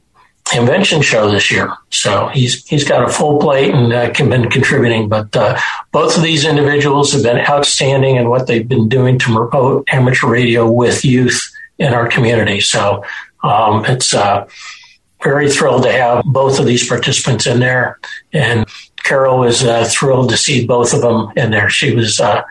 invention 0.56 1.02
show 1.02 1.30
this 1.30 1.50
year. 1.52 1.74
So 1.90 2.28
he's 2.28 2.66
he's 2.68 2.84
got 2.84 3.08
a 3.08 3.12
full 3.12 3.40
plate 3.40 3.74
and 3.74 3.92
uh, 3.92 4.12
been 4.12 4.50
contributing. 4.50 5.10
But 5.10 5.36
uh, 5.36 5.60
both 5.92 6.18
of 6.18 6.24
these 6.24 6.46
individuals 6.46 7.14
have 7.14 7.24
been 7.24 7.38
outstanding 7.38 8.18
in 8.18 8.30
what 8.30 8.48
they've 8.48 8.68
been 8.68 8.90
doing 8.90 9.20
to 9.20 9.26
promote 9.26 9.88
amateur 9.92 10.28
radio 10.28 10.70
with 10.70 11.06
youth 11.06 11.52
in 11.78 11.94
our 11.94 12.08
community. 12.08 12.60
So 12.60 13.04
um, 13.44 13.86
it's 13.86 14.14
uh, 14.14 14.48
very 15.24 15.50
thrilled 15.50 15.84
to 15.84 15.92
have 15.92 16.24
both 16.26 16.60
of 16.60 16.66
these 16.66 16.88
participants 16.88 17.48
in 17.48 17.60
there. 17.60 18.00
And 18.32 18.66
Carol 19.04 19.40
was 19.40 19.64
uh, 19.64 19.86
thrilled 19.90 20.30
to 20.30 20.38
see 20.38 20.66
both 20.66 20.94
of 20.94 21.02
them 21.02 21.32
in 21.36 21.52
there. 21.52 21.70
She 21.70 21.96
was 21.96 22.20
uh, 22.20 22.44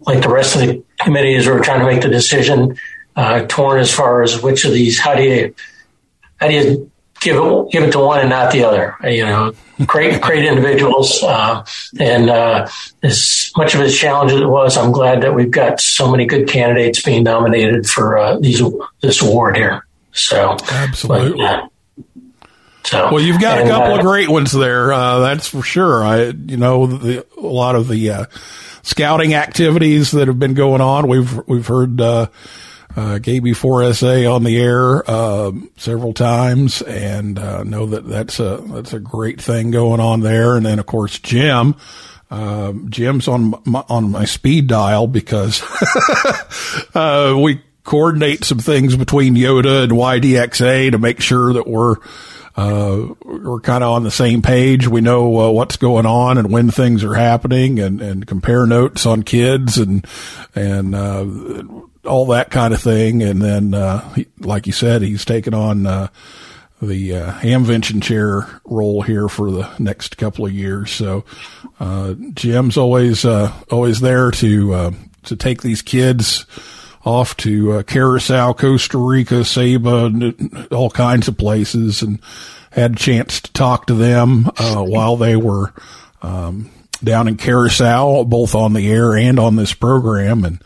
like 0.00 0.22
the 0.22 0.28
rest 0.28 0.56
of 0.56 0.62
the 0.62 0.82
committee 0.98 1.34
as 1.34 1.46
we 1.46 1.52
were 1.52 1.60
trying 1.60 1.80
to 1.80 1.86
make 1.86 2.02
the 2.02 2.08
decision, 2.08 2.76
uh, 3.16 3.46
torn 3.46 3.80
as 3.80 3.92
far 3.92 4.22
as 4.22 4.42
which 4.42 4.64
of 4.64 4.72
these. 4.72 4.98
How 4.98 5.14
do 5.14 5.22
you 5.22 5.54
how 6.38 6.48
do 6.48 6.54
you 6.54 6.90
give 7.20 7.36
it 7.36 7.70
give 7.70 7.84
it 7.84 7.92
to 7.92 7.98
one 7.98 8.20
and 8.20 8.30
not 8.30 8.52
the 8.52 8.64
other. 8.64 8.96
You 9.04 9.24
know, 9.24 9.52
great 9.86 10.20
great 10.20 10.44
individuals, 10.44 11.22
uh, 11.22 11.64
and 11.98 12.30
uh, 12.30 12.68
as 13.02 13.52
much 13.56 13.74
of 13.74 13.80
a 13.80 13.90
challenge 13.90 14.32
as 14.32 14.40
it 14.40 14.46
was, 14.46 14.76
I'm 14.76 14.92
glad 14.92 15.22
that 15.22 15.34
we've 15.34 15.50
got 15.50 15.80
so 15.80 16.10
many 16.10 16.26
good 16.26 16.48
candidates 16.48 17.02
being 17.02 17.22
nominated 17.22 17.86
for 17.86 18.18
uh, 18.18 18.38
these 18.38 18.62
this 19.00 19.22
award 19.22 19.56
here. 19.56 19.86
So 20.12 20.56
Absolutely. 20.70 21.44
but, 21.44 21.70
so 22.82 23.12
Well, 23.12 23.22
you've 23.22 23.40
got 23.40 23.60
a 23.60 23.68
couple 23.68 23.92
uh, 23.92 23.98
of 23.98 24.04
great 24.04 24.28
ones 24.28 24.52
there. 24.52 24.92
Uh, 24.92 25.20
that's 25.20 25.46
for 25.46 25.62
sure. 25.62 26.02
I, 26.02 26.24
you 26.24 26.56
know, 26.56 26.86
the, 26.86 27.26
a 27.36 27.40
lot 27.40 27.76
of 27.76 27.86
the 27.88 28.10
uh, 28.10 28.24
scouting 28.82 29.34
activities 29.34 30.10
that 30.12 30.28
have 30.28 30.38
been 30.38 30.54
going 30.54 30.80
on. 30.80 31.08
We've 31.08 31.40
we've 31.46 31.66
heard 31.66 32.00
uh, 32.00 32.26
uh, 32.96 33.18
KB4SA 33.20 34.34
on 34.34 34.44
the 34.44 34.58
air 34.58 35.08
uh, 35.08 35.52
several 35.76 36.12
times, 36.12 36.82
and 36.82 37.38
uh, 37.38 37.62
know 37.62 37.86
that 37.86 38.06
that's 38.06 38.40
a 38.40 38.62
that's 38.66 38.92
a 38.92 39.00
great 39.00 39.40
thing 39.40 39.70
going 39.70 40.00
on 40.00 40.20
there. 40.20 40.56
And 40.56 40.66
then, 40.66 40.78
of 40.78 40.86
course, 40.86 41.18
Jim. 41.18 41.76
Um, 42.32 42.90
Jim's 42.90 43.26
on 43.26 43.60
my, 43.64 43.84
on 43.88 44.12
my 44.12 44.24
speed 44.24 44.68
dial 44.68 45.08
because 45.08 45.64
uh, 46.94 47.36
we 47.36 47.60
coordinate 47.84 48.44
some 48.44 48.58
things 48.58 48.96
between 48.96 49.34
YOTA 49.34 49.84
and 49.84 49.92
YDXA 49.92 50.92
to 50.92 50.98
make 50.98 51.20
sure 51.20 51.52
that 51.52 51.66
we're 51.66 51.96
uh, 52.56 53.14
we're 53.24 53.60
kind 53.60 53.84
of 53.84 53.90
on 53.90 54.02
the 54.02 54.10
same 54.10 54.42
page. 54.42 54.88
We 54.88 55.00
know 55.00 55.40
uh, 55.40 55.50
what's 55.50 55.76
going 55.76 56.04
on 56.04 56.36
and 56.36 56.50
when 56.50 56.70
things 56.70 57.04
are 57.04 57.14
happening, 57.14 57.78
and, 57.78 58.02
and 58.02 58.26
compare 58.26 58.66
notes 58.66 59.06
on 59.06 59.22
kids 59.22 59.78
and 59.78 60.04
and 60.54 60.94
uh, 60.94 61.26
all 62.04 62.26
that 62.26 62.50
kind 62.50 62.74
of 62.74 62.82
thing. 62.82 63.22
And 63.22 63.40
then, 63.40 63.74
uh, 63.74 64.12
he, 64.14 64.26
like 64.38 64.66
you 64.66 64.72
said, 64.72 65.02
he's 65.02 65.24
taken 65.24 65.54
on 65.54 65.86
uh, 65.86 66.08
the 66.82 67.16
uh, 67.16 67.32
Hamvention 67.34 68.02
chair 68.02 68.48
role 68.64 69.02
here 69.02 69.28
for 69.28 69.50
the 69.50 69.70
next 69.78 70.16
couple 70.16 70.46
of 70.46 70.52
years. 70.52 70.90
So 70.90 71.24
uh, 71.78 72.14
Jim's 72.34 72.76
always 72.76 73.24
uh, 73.24 73.52
always 73.70 74.00
there 74.00 74.30
to 74.32 74.74
uh, 74.74 74.90
to 75.24 75.36
take 75.36 75.62
these 75.62 75.82
kids 75.82 76.46
off 77.04 77.36
to 77.38 77.72
uh, 77.72 77.82
Curacao, 77.82 78.52
Costa 78.52 78.98
Rica, 78.98 79.44
Saba, 79.44 80.34
all 80.70 80.90
kinds 80.90 81.28
of 81.28 81.38
places, 81.38 82.02
and 82.02 82.20
had 82.70 82.92
a 82.92 82.96
chance 82.96 83.40
to 83.40 83.52
talk 83.52 83.86
to 83.86 83.94
them 83.94 84.48
uh, 84.56 84.82
while 84.82 85.16
they 85.16 85.36
were 85.36 85.72
um, 86.22 86.70
down 87.02 87.28
in 87.28 87.36
Curacao, 87.36 88.24
both 88.24 88.54
on 88.54 88.74
the 88.74 88.90
air 88.90 89.16
and 89.16 89.38
on 89.38 89.56
this 89.56 89.72
program, 89.72 90.44
and 90.44 90.62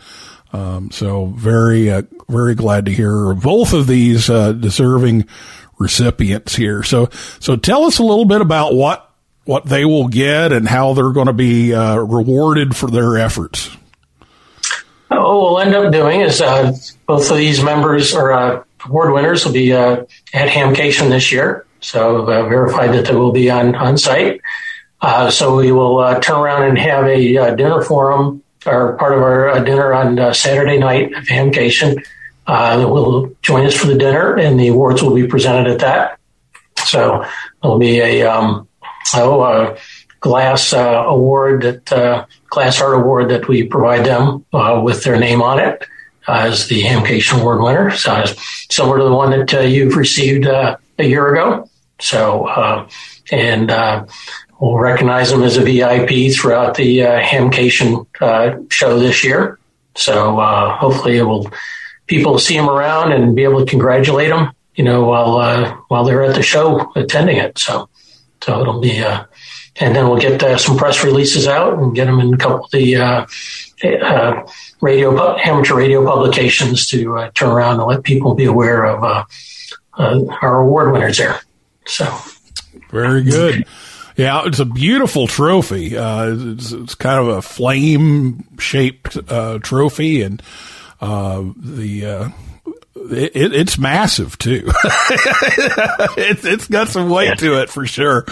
um, 0.53 0.91
so 0.91 1.27
very 1.27 1.91
uh, 1.91 2.03
very 2.29 2.55
glad 2.55 2.87
to 2.87 2.93
hear 2.93 3.35
both 3.35 3.73
of 3.73 3.87
these 3.87 4.29
uh, 4.29 4.53
deserving 4.53 5.27
recipients 5.79 6.57
here. 6.57 6.83
So 6.83 7.09
so 7.41 7.57
tell 7.57 7.85
us 7.85 7.99
a 7.99 8.05
little 8.05 8.25
bit 8.25 8.41
about 8.41 8.75
what 8.75 9.11
what 9.45 9.67
they 9.67 9.85
will 9.85 10.09
get 10.09 10.53
and 10.53 10.67
how 10.67 10.95
they're 10.95 11.11
going 11.11 11.27
to 11.27 11.33
be 11.33 11.75
uh, 11.75 11.97
rewarded 11.97 12.77
for 12.77 12.91
their 12.91 13.17
efforts. 13.19 13.77
What 15.17 15.41
we'll 15.41 15.61
end 15.61 15.75
up 15.75 15.93
doing 15.93 16.21
is 16.21 16.41
uh, 16.41 16.73
both 17.07 17.31
of 17.31 17.37
these 17.37 17.63
members 17.63 18.15
or 18.15 18.33
uh, 18.33 18.65
award 18.85 19.13
winners 19.13 19.45
will 19.45 19.53
be 19.53 19.73
uh, 19.73 20.05
at 20.33 20.49
Hamcation 20.49 21.09
this 21.09 21.33
year. 21.33 21.67
So 21.81 22.23
uh, 22.23 22.49
verified 22.49 22.93
that 22.95 23.07
they 23.07 23.15
will 23.15 23.33
be 23.33 23.51
on 23.51 23.75
on 23.75 23.99
site. 23.99 24.41
Uh, 25.01 25.31
so 25.31 25.57
we 25.57 25.71
will 25.71 25.99
uh, 25.99 26.19
turn 26.21 26.41
around 26.41 26.63
and 26.63 26.79
have 26.79 27.07
a 27.07 27.37
uh, 27.37 27.55
dinner 27.55 27.83
for 27.83 28.17
them, 28.17 28.43
or 28.67 28.97
part 28.97 29.13
of 29.13 29.21
our 29.21 29.63
dinner 29.63 29.93
on 29.93 30.35
Saturday 30.35 30.79
night 30.79 31.13
at 31.13 31.25
Hamcation. 31.25 32.03
Uh, 32.47 32.87
will 32.89 33.35
join 33.43 33.65
us 33.67 33.75
for 33.75 33.87
the 33.87 33.97
dinner, 33.97 34.37
and 34.37 34.61
the 34.61 34.69
awards 34.69 35.03
will 35.03 35.15
be 35.15 35.27
presented 35.27 35.71
at 35.71 35.79
that. 35.81 36.19
So 36.85 37.25
there'll 37.63 37.79
be 37.79 38.01
a 38.01 38.23
um, 38.23 38.69
oh, 39.15 39.77
glass 40.25 40.73
uh, 40.73 41.05
award 41.07 41.63
that 41.63 41.93
uh, 41.93 42.25
glass 42.49 42.81
art 42.81 42.95
award 42.95 43.29
that 43.29 43.47
we 43.47 43.63
provide 43.63 44.07
them 44.07 44.43
uh, 44.55 44.81
with 44.83 45.05
their 45.05 45.19
name 45.19 45.43
on 45.43 45.59
it 45.59 45.85
uh, 46.27 46.47
as 46.49 46.67
the 46.69 46.81
Hamcation 46.81 47.43
Award 47.43 47.61
winner. 47.61 47.91
So 47.91 48.17
it's 48.17 48.75
similar 48.75 48.97
to 48.97 49.05
the 49.05 49.13
one 49.13 49.33
that 49.33 49.53
uh, 49.53 49.61
you've 49.61 49.97
received 49.97 50.47
uh, 50.47 50.79
a 50.99 51.05
year 51.05 51.31
ago. 51.31 51.69
So 52.01 52.47
uh, 52.47 52.89
and 53.31 53.71
uh, 53.71 54.07
we'll 54.59 54.79
recognize 54.79 55.31
them 55.31 55.43
as 55.43 55.59
a 55.59 55.61
VIP 55.61 56.35
throughout 56.35 56.75
the 56.75 57.03
uh, 57.03 57.21
Hamcation 57.21 58.07
uh, 58.19 58.57
show 58.71 58.99
this 58.99 59.25
year. 59.25 59.59
So 59.95 60.41
uh, 60.41 60.75
hopefully 60.75 61.19
it 61.19 61.25
will 61.25 61.53
people 62.07 62.33
will 62.33 62.39
see 62.39 62.57
them 62.57 62.71
around 62.71 63.13
and 63.13 63.37
be 63.37 63.45
able 63.45 63.63
to 63.63 63.71
congratulate 63.71 64.31
them. 64.31 64.53
You 64.75 64.85
know, 64.85 65.05
while 65.05 65.37
uh, 65.37 65.77
while 65.89 66.05
they're 66.05 66.25
at 66.25 66.35
the 66.35 66.43
show 66.43 66.91
attending 66.97 67.37
it. 67.37 67.59
So 67.59 67.91
so 68.43 68.63
it'll 68.63 68.81
be 68.81 69.03
uh, 69.03 69.25
and 69.81 69.95
then 69.95 70.09
we'll 70.09 70.21
get 70.21 70.43
uh, 70.43 70.57
some 70.57 70.77
press 70.77 71.03
releases 71.03 71.47
out 71.49 71.79
and 71.79 71.95
get 71.95 72.05
them 72.07 72.21
in 72.21 72.35
a 72.35 72.37
couple 72.37 72.65
of 72.65 72.71
the 72.71 72.97
uh, 72.97 73.27
uh, 73.85 74.47
radio 74.81 75.37
amateur 75.39 75.75
radio 75.75 76.05
publications 76.05 76.87
to 76.89 77.17
uh, 77.19 77.31
turn 77.35 77.51
around 77.51 77.81
and 77.81 77.89
let 77.89 78.03
people 78.03 78.35
be 78.35 78.45
aware 78.45 78.85
of 78.85 79.03
uh, 79.03 79.25
uh, 79.95 80.25
our 80.43 80.61
award 80.61 80.93
winners 80.93 81.19
there. 81.19 81.41
So 81.87 82.13
Very 82.91 83.25
good. 83.25 83.67
Yeah, 84.17 84.43
it's 84.47 84.61
a 84.61 84.65
beautiful 84.65 85.27
trophy. 85.27 85.95
It's, 85.97 86.71
it's 86.71 86.95
kind 86.95 87.19
of 87.19 87.29
a 87.29 87.43
flame 87.43 88.47
shaped 88.61 89.19
trophy, 89.63 90.23
and 90.23 90.41
the 91.01 92.33
it, 92.97 93.33
it, 93.37 93.55
it's 93.55 93.79
massive 93.79 94.39
too. 94.39 94.63
it's 96.17 96.45
it's 96.45 96.69
got 96.69 96.89
some 96.89 97.11
weight 97.11 97.39
to 97.39 97.61
it 97.61 97.71
for 97.71 97.87
sure. 97.87 98.25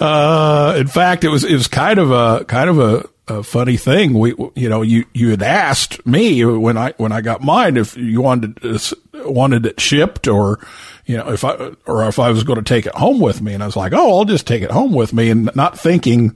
Uh, 0.00 0.74
in 0.78 0.86
fact, 0.86 1.24
it 1.24 1.28
was 1.28 1.44
it 1.44 1.54
was 1.54 1.68
kind 1.68 1.98
of 1.98 2.10
a 2.10 2.44
kind 2.44 2.68
of 2.70 2.78
a 2.78 3.08
a 3.28 3.42
funny 3.42 3.76
thing. 3.76 4.14
We, 4.14 4.34
you 4.56 4.68
know, 4.68 4.82
you, 4.82 5.04
you 5.14 5.30
had 5.30 5.42
asked 5.44 6.04
me 6.04 6.44
when 6.44 6.76
I, 6.76 6.92
when 6.96 7.12
I 7.12 7.20
got 7.20 7.40
mine 7.40 7.76
if 7.76 7.96
you 7.96 8.20
wanted, 8.20 8.58
it- 8.64 8.92
wanted 9.14 9.64
it 9.64 9.80
shipped 9.80 10.26
or, 10.26 10.58
you 11.06 11.16
know, 11.16 11.30
if 11.32 11.44
I, 11.44 11.70
or 11.86 12.06
if 12.08 12.18
I 12.18 12.30
was 12.32 12.42
going 12.42 12.58
to 12.58 12.64
take 12.64 12.84
it 12.84 12.96
home 12.96 13.20
with 13.20 13.40
me. 13.40 13.54
And 13.54 13.62
I 13.62 13.66
was 13.66 13.76
like, 13.76 13.92
oh, 13.94 14.18
I'll 14.18 14.24
just 14.24 14.48
take 14.48 14.64
it 14.64 14.72
home 14.72 14.92
with 14.92 15.12
me 15.12 15.30
and 15.30 15.48
not 15.54 15.78
thinking, 15.78 16.30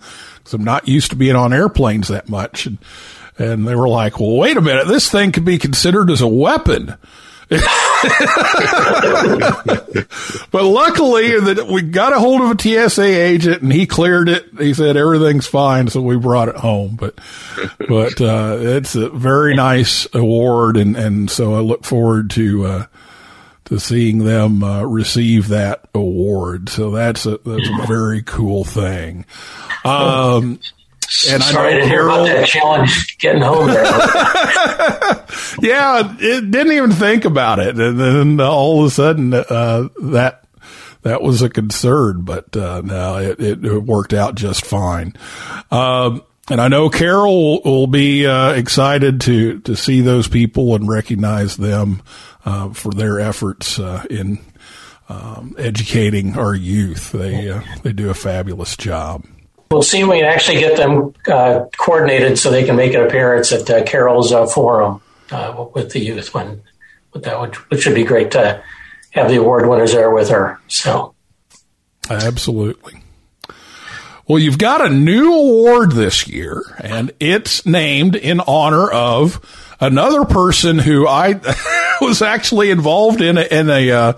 cause 0.44 0.54
I'm 0.54 0.62
not 0.62 0.86
used 0.86 1.10
to 1.10 1.16
being 1.16 1.34
on 1.34 1.52
airplanes 1.52 2.06
that 2.06 2.28
much. 2.28 2.66
And, 2.66 2.78
and 3.36 3.66
they 3.66 3.74
were 3.74 3.88
like, 3.88 4.20
well, 4.20 4.36
wait 4.36 4.56
a 4.56 4.60
minute. 4.60 4.86
This 4.86 5.10
thing 5.10 5.32
could 5.32 5.44
be 5.44 5.58
considered 5.58 6.08
as 6.08 6.20
a 6.20 6.28
weapon. 6.28 6.94
But 10.50 10.64
luckily, 10.64 11.38
that 11.40 11.66
we 11.70 11.82
got 11.82 12.12
a 12.12 12.18
hold 12.18 12.40
of 12.40 12.50
a 12.50 12.58
TSA 12.88 13.02
agent 13.02 13.62
and 13.62 13.72
he 13.72 13.86
cleared 13.86 14.28
it. 14.28 14.46
He 14.58 14.74
said 14.74 14.96
everything's 14.96 15.46
fine, 15.46 15.88
so 15.88 16.00
we 16.00 16.16
brought 16.16 16.48
it 16.48 16.56
home. 16.56 16.96
But 16.96 17.18
but 17.88 18.20
uh, 18.20 18.56
it's 18.58 18.94
a 18.94 19.10
very 19.10 19.54
nice 19.54 20.06
award, 20.14 20.76
and 20.76 20.96
and 20.96 21.30
so 21.30 21.54
I 21.54 21.60
look 21.60 21.84
forward 21.84 22.30
to 22.30 22.64
uh, 22.64 22.86
to 23.66 23.78
seeing 23.78 24.24
them 24.24 24.62
uh, 24.64 24.82
receive 24.84 25.48
that 25.48 25.84
award. 25.94 26.68
So 26.68 26.90
that's 26.90 27.26
a 27.26 27.38
that's 27.44 27.68
a 27.68 27.86
very 27.86 28.22
cool 28.22 28.64
thing. 28.64 29.26
Um, 29.84 30.58
and 31.30 31.42
I 31.42 31.52
Sorry 31.52 31.74
know 31.74 31.80
to 31.80 31.88
hear 31.88 32.06
about 32.06 32.26
that 32.26 32.46
challenge 32.46 33.18
getting 33.18 33.42
home 33.42 33.68
there. 33.68 33.84
yeah, 35.60 36.16
it 36.18 36.50
didn't 36.50 36.72
even 36.72 36.92
think 36.92 37.24
about 37.24 37.58
it, 37.58 37.78
and 37.78 37.98
then 37.98 38.40
all 38.40 38.80
of 38.80 38.86
a 38.86 38.90
sudden 38.90 39.32
uh, 39.34 39.88
that 40.02 40.44
that 41.02 41.22
was 41.22 41.42
a 41.42 41.48
concern, 41.48 42.22
but 42.22 42.56
uh, 42.56 42.80
no, 42.84 43.16
it, 43.18 43.38
it, 43.38 43.64
it 43.64 43.82
worked 43.84 44.12
out 44.12 44.34
just 44.34 44.66
fine. 44.66 45.14
Um, 45.70 46.22
and 46.48 46.60
I 46.60 46.68
know 46.68 46.90
Carol 46.90 47.60
will 47.62 47.86
be 47.86 48.26
uh, 48.26 48.52
excited 48.52 49.20
to 49.22 49.60
to 49.60 49.76
see 49.76 50.00
those 50.00 50.28
people 50.28 50.74
and 50.74 50.88
recognize 50.88 51.56
them 51.56 52.02
uh, 52.44 52.70
for 52.70 52.90
their 52.90 53.20
efforts 53.20 53.78
uh, 53.78 54.04
in 54.10 54.38
um, 55.08 55.54
educating 55.58 56.36
our 56.36 56.54
youth. 56.54 57.12
They 57.12 57.50
uh, 57.50 57.62
they 57.82 57.92
do 57.92 58.10
a 58.10 58.14
fabulous 58.14 58.76
job. 58.76 59.24
We'll 59.70 59.82
see 59.82 60.00
if 60.00 60.08
we 60.08 60.18
can 60.18 60.26
actually 60.26 60.60
get 60.60 60.76
them 60.76 61.14
uh, 61.28 61.66
coordinated 61.76 62.38
so 62.38 62.50
they 62.50 62.64
can 62.64 62.76
make 62.76 62.94
an 62.94 63.02
appearance 63.02 63.52
at 63.52 63.68
uh, 63.68 63.84
Carol's 63.84 64.32
uh, 64.32 64.46
forum 64.46 65.00
uh, 65.30 65.66
with 65.74 65.92
the 65.92 66.00
youth. 66.00 66.32
When, 66.32 66.62
with 67.12 67.24
that 67.24 67.40
would, 67.40 67.54
which 67.70 67.86
would 67.86 67.94
be 67.94 68.04
great 68.04 68.32
to 68.32 68.62
have 69.10 69.28
the 69.28 69.36
award 69.36 69.68
winners 69.68 69.92
there 69.92 70.10
with 70.10 70.28
her. 70.30 70.60
So 70.68 71.14
Absolutely. 72.10 73.02
Well, 74.28 74.38
you've 74.40 74.58
got 74.58 74.84
a 74.84 74.88
new 74.88 75.32
award 75.32 75.92
this 75.92 76.26
year, 76.26 76.62
and 76.80 77.12
it's 77.20 77.64
named 77.64 78.16
in 78.16 78.40
honor 78.40 78.90
of 78.90 79.40
another 79.78 80.24
person 80.24 80.78
who 80.78 81.06
I 81.06 81.40
was 82.00 82.22
actually 82.22 82.70
involved 82.70 83.20
in 83.20 83.38
a, 83.38 83.42
in 83.42 83.70
a 83.70 84.16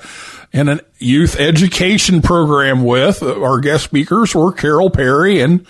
in 0.53 0.69
a 0.69 0.81
youth 0.99 1.39
education 1.39 2.23
program 2.23 2.85
with. 2.85 3.23
Our 3.23 3.61
guest 3.61 3.85
speakers 3.85 4.35
were 4.35 4.53
Carol 4.53 4.91
Perry 4.91 5.41
and 5.41 5.67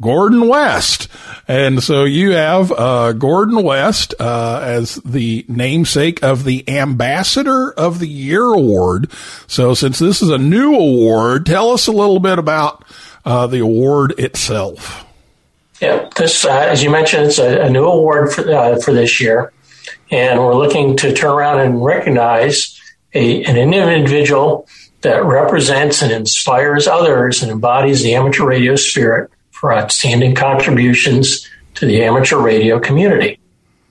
Gordon 0.00 0.48
West. 0.48 1.08
And 1.46 1.82
so 1.82 2.04
you 2.04 2.32
have 2.32 2.72
uh, 2.72 3.12
Gordon 3.12 3.62
West 3.62 4.14
uh, 4.18 4.60
as 4.64 4.96
the 4.96 5.44
namesake 5.48 6.22
of 6.22 6.44
the 6.44 6.66
Ambassador 6.68 7.72
of 7.72 7.98
the 7.98 8.08
Year 8.08 8.44
Award. 8.44 9.10
So 9.46 9.74
since 9.74 9.98
this 9.98 10.22
is 10.22 10.30
a 10.30 10.38
new 10.38 10.74
award, 10.74 11.44
tell 11.44 11.70
us 11.70 11.86
a 11.86 11.92
little 11.92 12.20
bit 12.20 12.38
about 12.38 12.84
uh, 13.24 13.46
the 13.46 13.58
award 13.58 14.18
itself. 14.18 15.04
Yeah, 15.80 16.08
this, 16.16 16.44
uh, 16.44 16.50
as 16.50 16.82
you 16.82 16.90
mentioned, 16.90 17.26
it's 17.26 17.38
a, 17.38 17.62
a 17.62 17.70
new 17.70 17.84
award 17.84 18.32
for, 18.32 18.50
uh, 18.50 18.78
for 18.80 18.92
this 18.92 19.20
year, 19.20 19.52
and 20.10 20.38
we're 20.38 20.54
looking 20.54 20.96
to 20.98 21.14
turn 21.14 21.30
around 21.30 21.60
and 21.60 21.82
recognize 21.82 22.79
a, 23.14 23.44
an 23.44 23.56
individual 23.56 24.68
that 25.02 25.24
represents 25.24 26.02
and 26.02 26.12
inspires 26.12 26.86
others 26.86 27.42
and 27.42 27.50
embodies 27.50 28.02
the 28.02 28.14
amateur 28.14 28.44
radio 28.44 28.76
spirit 28.76 29.30
for 29.50 29.72
outstanding 29.72 30.34
contributions 30.34 31.48
to 31.74 31.86
the 31.86 32.02
amateur 32.02 32.38
radio 32.38 32.78
community. 32.78 33.38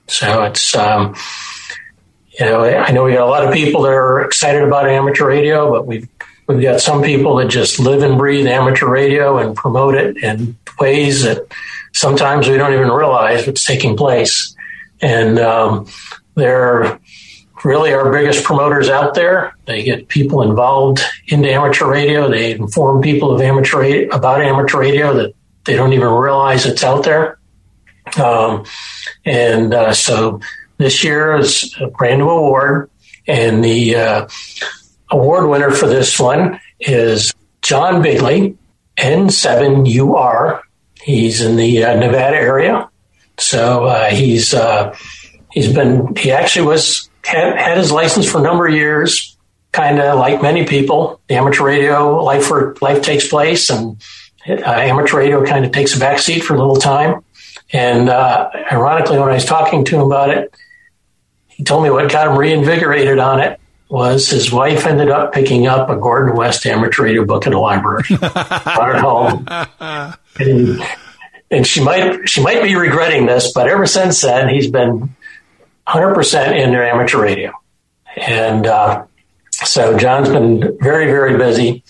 So 0.07 0.43
it's, 0.43 0.75
um, 0.75 1.15
you 2.39 2.45
know, 2.45 2.63
I 2.63 2.91
know 2.91 3.03
we 3.03 3.13
got 3.13 3.27
a 3.27 3.29
lot 3.29 3.45
of 3.45 3.53
people 3.53 3.83
that 3.83 3.91
are 3.91 4.21
excited 4.21 4.63
about 4.63 4.89
amateur 4.89 5.27
radio, 5.27 5.69
but 5.71 5.85
we've 5.85 6.07
we've 6.47 6.61
got 6.61 6.81
some 6.81 7.03
people 7.03 7.35
that 7.35 7.47
just 7.47 7.79
live 7.79 8.01
and 8.01 8.17
breathe 8.17 8.47
amateur 8.47 8.89
radio 8.89 9.37
and 9.37 9.55
promote 9.55 9.93
it 9.93 10.17
in 10.17 10.57
ways 10.79 11.23
that 11.23 11.45
sometimes 11.93 12.47
we 12.47 12.57
don't 12.57 12.73
even 12.73 12.89
realize 12.89 13.45
what's 13.45 13.65
taking 13.65 13.95
place. 13.95 14.55
And 15.01 15.37
um, 15.37 15.87
they're 16.35 16.99
really 17.63 17.93
our 17.93 18.11
biggest 18.11 18.43
promoters 18.43 18.89
out 18.89 19.13
there. 19.13 19.53
They 19.65 19.83
get 19.83 20.07
people 20.07 20.41
involved 20.41 21.01
into 21.27 21.51
amateur 21.51 21.89
radio. 21.89 22.29
They 22.29 22.51
inform 22.51 23.01
people 23.01 23.31
of 23.31 23.41
amateur 23.41 24.07
about 24.11 24.41
amateur 24.41 24.79
radio 24.79 25.13
that 25.15 25.33
they 25.65 25.75
don't 25.75 25.93
even 25.93 26.07
realize 26.07 26.65
it's 26.65 26.83
out 26.83 27.03
there. 27.03 27.39
Um, 28.17 28.65
and 29.25 29.73
uh, 29.73 29.93
so 29.93 30.41
this 30.77 31.03
year 31.03 31.35
is 31.37 31.75
a 31.79 31.87
brand 31.87 32.19
new 32.19 32.29
award, 32.29 32.89
and 33.27 33.63
the 33.63 33.95
uh, 33.95 34.27
award 35.11 35.49
winner 35.49 35.71
for 35.71 35.87
this 35.87 36.19
one 36.19 36.59
is 36.79 37.33
John 37.61 38.01
Bigley, 38.01 38.57
N7UR. 38.97 40.61
He's 41.01 41.41
in 41.41 41.55
the 41.55 41.83
uh, 41.83 41.95
Nevada 41.95 42.37
area, 42.37 42.89
so 43.37 43.85
uh, 43.85 44.09
he's 44.09 44.53
uh, 44.53 44.95
he's 45.51 45.71
been 45.71 46.15
he 46.15 46.31
actually 46.31 46.67
was 46.67 47.08
had, 47.23 47.57
had 47.57 47.77
his 47.77 47.91
license 47.91 48.29
for 48.29 48.39
a 48.39 48.41
number 48.41 48.67
of 48.67 48.73
years. 48.73 49.35
Kind 49.71 49.99
of 49.99 50.17
like 50.17 50.41
many 50.41 50.65
people, 50.65 51.21
the 51.27 51.35
amateur 51.35 51.63
radio 51.63 52.23
life 52.23 52.45
for 52.45 52.75
life 52.81 53.03
takes 53.03 53.27
place, 53.27 53.69
and 53.69 54.01
uh, 54.47 54.63
amateur 54.63 55.17
radio 55.17 55.45
kind 55.45 55.63
of 55.63 55.71
takes 55.71 55.95
a 55.95 55.99
backseat 55.99 56.41
for 56.41 56.55
a 56.55 56.57
little 56.57 56.77
time. 56.77 57.23
And 57.71 58.09
uh, 58.09 58.49
ironically, 58.71 59.19
when 59.19 59.29
I 59.29 59.35
was 59.35 59.45
talking 59.45 59.85
to 59.85 59.95
him 59.97 60.01
about 60.01 60.31
it, 60.31 60.51
he 61.47 61.63
told 61.63 61.83
me 61.83 61.91
what 61.91 62.11
got 62.11 62.27
him 62.27 62.37
reinvigorated 62.37 63.19
on 63.19 63.41
it 63.41 63.59
was 63.89 64.29
his 64.29 64.51
wife 64.51 64.85
ended 64.85 65.09
up 65.09 65.33
picking 65.33 65.67
up 65.67 65.89
a 65.89 65.95
Gordon 65.95 66.35
West 66.35 66.65
amateur 66.65 67.03
radio 67.03 67.25
book 67.25 67.45
in 67.45 67.53
the 67.53 67.59
library 67.59 68.03
brought 68.17 68.95
it 68.95 69.01
home. 69.01 69.45
And, 70.39 70.81
and 71.51 71.67
she 71.67 71.83
might 71.83 72.29
she 72.29 72.41
might 72.41 72.61
be 72.61 72.75
regretting 72.75 73.25
this, 73.25 73.51
but 73.51 73.67
ever 73.67 73.85
since 73.87 74.21
then 74.21 74.47
he's 74.47 74.69
been 74.69 75.15
100% 75.89 76.63
into 76.63 76.77
amateur 76.77 77.21
radio. 77.21 77.51
And 78.15 78.67
uh, 78.67 79.05
so 79.51 79.97
John's 79.97 80.29
been 80.29 80.77
very 80.79 81.05
very 81.07 81.37
busy. 81.37 81.83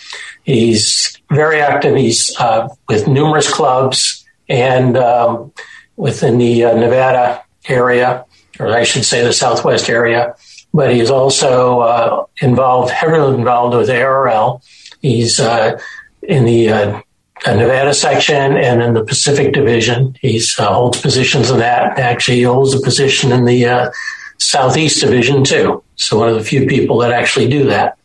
He's 0.43 1.17
very 1.29 1.59
active. 1.61 1.95
He's 1.95 2.35
uh, 2.39 2.69
with 2.87 3.07
numerous 3.07 3.51
clubs 3.51 4.25
and 4.47 4.97
um, 4.97 5.51
within 5.95 6.37
the 6.37 6.65
uh, 6.65 6.75
Nevada 6.75 7.43
area, 7.67 8.25
or 8.59 8.69
I 8.69 8.83
should 8.83 9.05
say 9.05 9.23
the 9.23 9.33
Southwest 9.33 9.89
area. 9.89 10.35
But 10.73 10.93
he's 10.93 11.09
also 11.09 11.79
uh, 11.79 12.25
involved, 12.41 12.91
heavily 12.91 13.35
involved 13.35 13.75
with 13.75 13.89
ARRL. 13.89 14.61
He's 15.01 15.39
uh, 15.39 15.79
in 16.21 16.45
the 16.45 16.69
uh, 16.69 17.01
Nevada 17.47 17.93
section 17.93 18.57
and 18.57 18.81
in 18.81 18.93
the 18.93 19.03
Pacific 19.03 19.53
Division. 19.53 20.15
He 20.21 20.41
uh, 20.57 20.73
holds 20.73 21.01
positions 21.01 21.49
in 21.49 21.59
that. 21.59 21.97
Actually, 21.97 22.37
he 22.37 22.43
holds 22.43 22.73
a 22.73 22.81
position 22.81 23.31
in 23.31 23.45
the 23.45 23.65
uh, 23.65 23.91
Southeast 24.37 25.01
Division 25.01 25.43
too. 25.43 25.83
So 25.95 26.19
one 26.19 26.29
of 26.29 26.35
the 26.35 26.43
few 26.43 26.65
people 26.67 26.99
that 26.99 27.11
actually 27.11 27.47
do 27.47 27.65
that. 27.65 27.97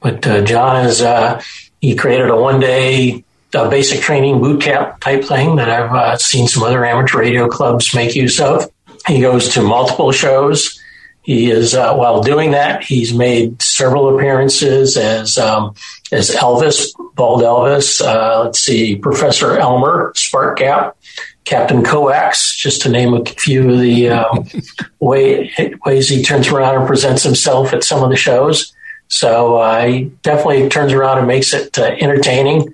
But 0.00 0.26
uh, 0.26 0.42
John 0.42 0.84
is 0.84 1.02
uh, 1.02 1.42
he 1.80 1.96
created 1.96 2.30
a 2.30 2.36
one 2.36 2.60
day 2.60 3.24
uh, 3.54 3.68
basic 3.68 4.00
training 4.00 4.40
boot 4.40 4.60
camp 4.60 5.00
type 5.00 5.24
thing 5.24 5.56
that 5.56 5.70
I've 5.70 5.92
uh, 5.92 6.16
seen 6.18 6.46
some 6.46 6.62
other 6.62 6.84
amateur 6.84 7.18
radio 7.18 7.48
clubs 7.48 7.94
make 7.94 8.14
use 8.14 8.40
of. 8.40 8.70
He 9.06 9.20
goes 9.20 9.50
to 9.50 9.62
multiple 9.62 10.12
shows. 10.12 10.80
He 11.22 11.50
is 11.50 11.74
uh, 11.74 11.94
while 11.94 12.22
doing 12.22 12.52
that, 12.52 12.84
he's 12.84 13.12
made 13.12 13.60
several 13.60 14.16
appearances 14.16 14.96
as 14.96 15.38
um, 15.38 15.74
as 16.12 16.30
Elvis, 16.30 16.92
Bald 17.14 17.42
Elvis. 17.42 18.00
Uh, 18.00 18.44
let's 18.44 18.60
see, 18.60 18.96
Professor 18.96 19.58
Elmer, 19.58 20.12
Spark 20.14 20.58
Gap, 20.58 20.96
Captain 21.44 21.82
Coax, 21.84 22.56
just 22.56 22.82
to 22.82 22.88
name 22.88 23.14
a 23.14 23.24
few 23.24 23.70
of 23.70 23.80
the 23.80 24.10
um, 24.10 24.46
way, 25.00 25.50
ways 25.84 26.08
he 26.08 26.22
turns 26.22 26.48
around 26.48 26.76
and 26.76 26.86
presents 26.86 27.22
himself 27.22 27.72
at 27.72 27.84
some 27.84 28.02
of 28.02 28.10
the 28.10 28.16
shows. 28.16 28.72
So 29.08 29.56
uh, 29.56 29.86
he 29.86 30.04
definitely 30.22 30.68
turns 30.68 30.92
around 30.92 31.18
and 31.18 31.26
makes 31.26 31.54
it 31.54 31.78
uh, 31.78 31.96
entertaining. 32.00 32.72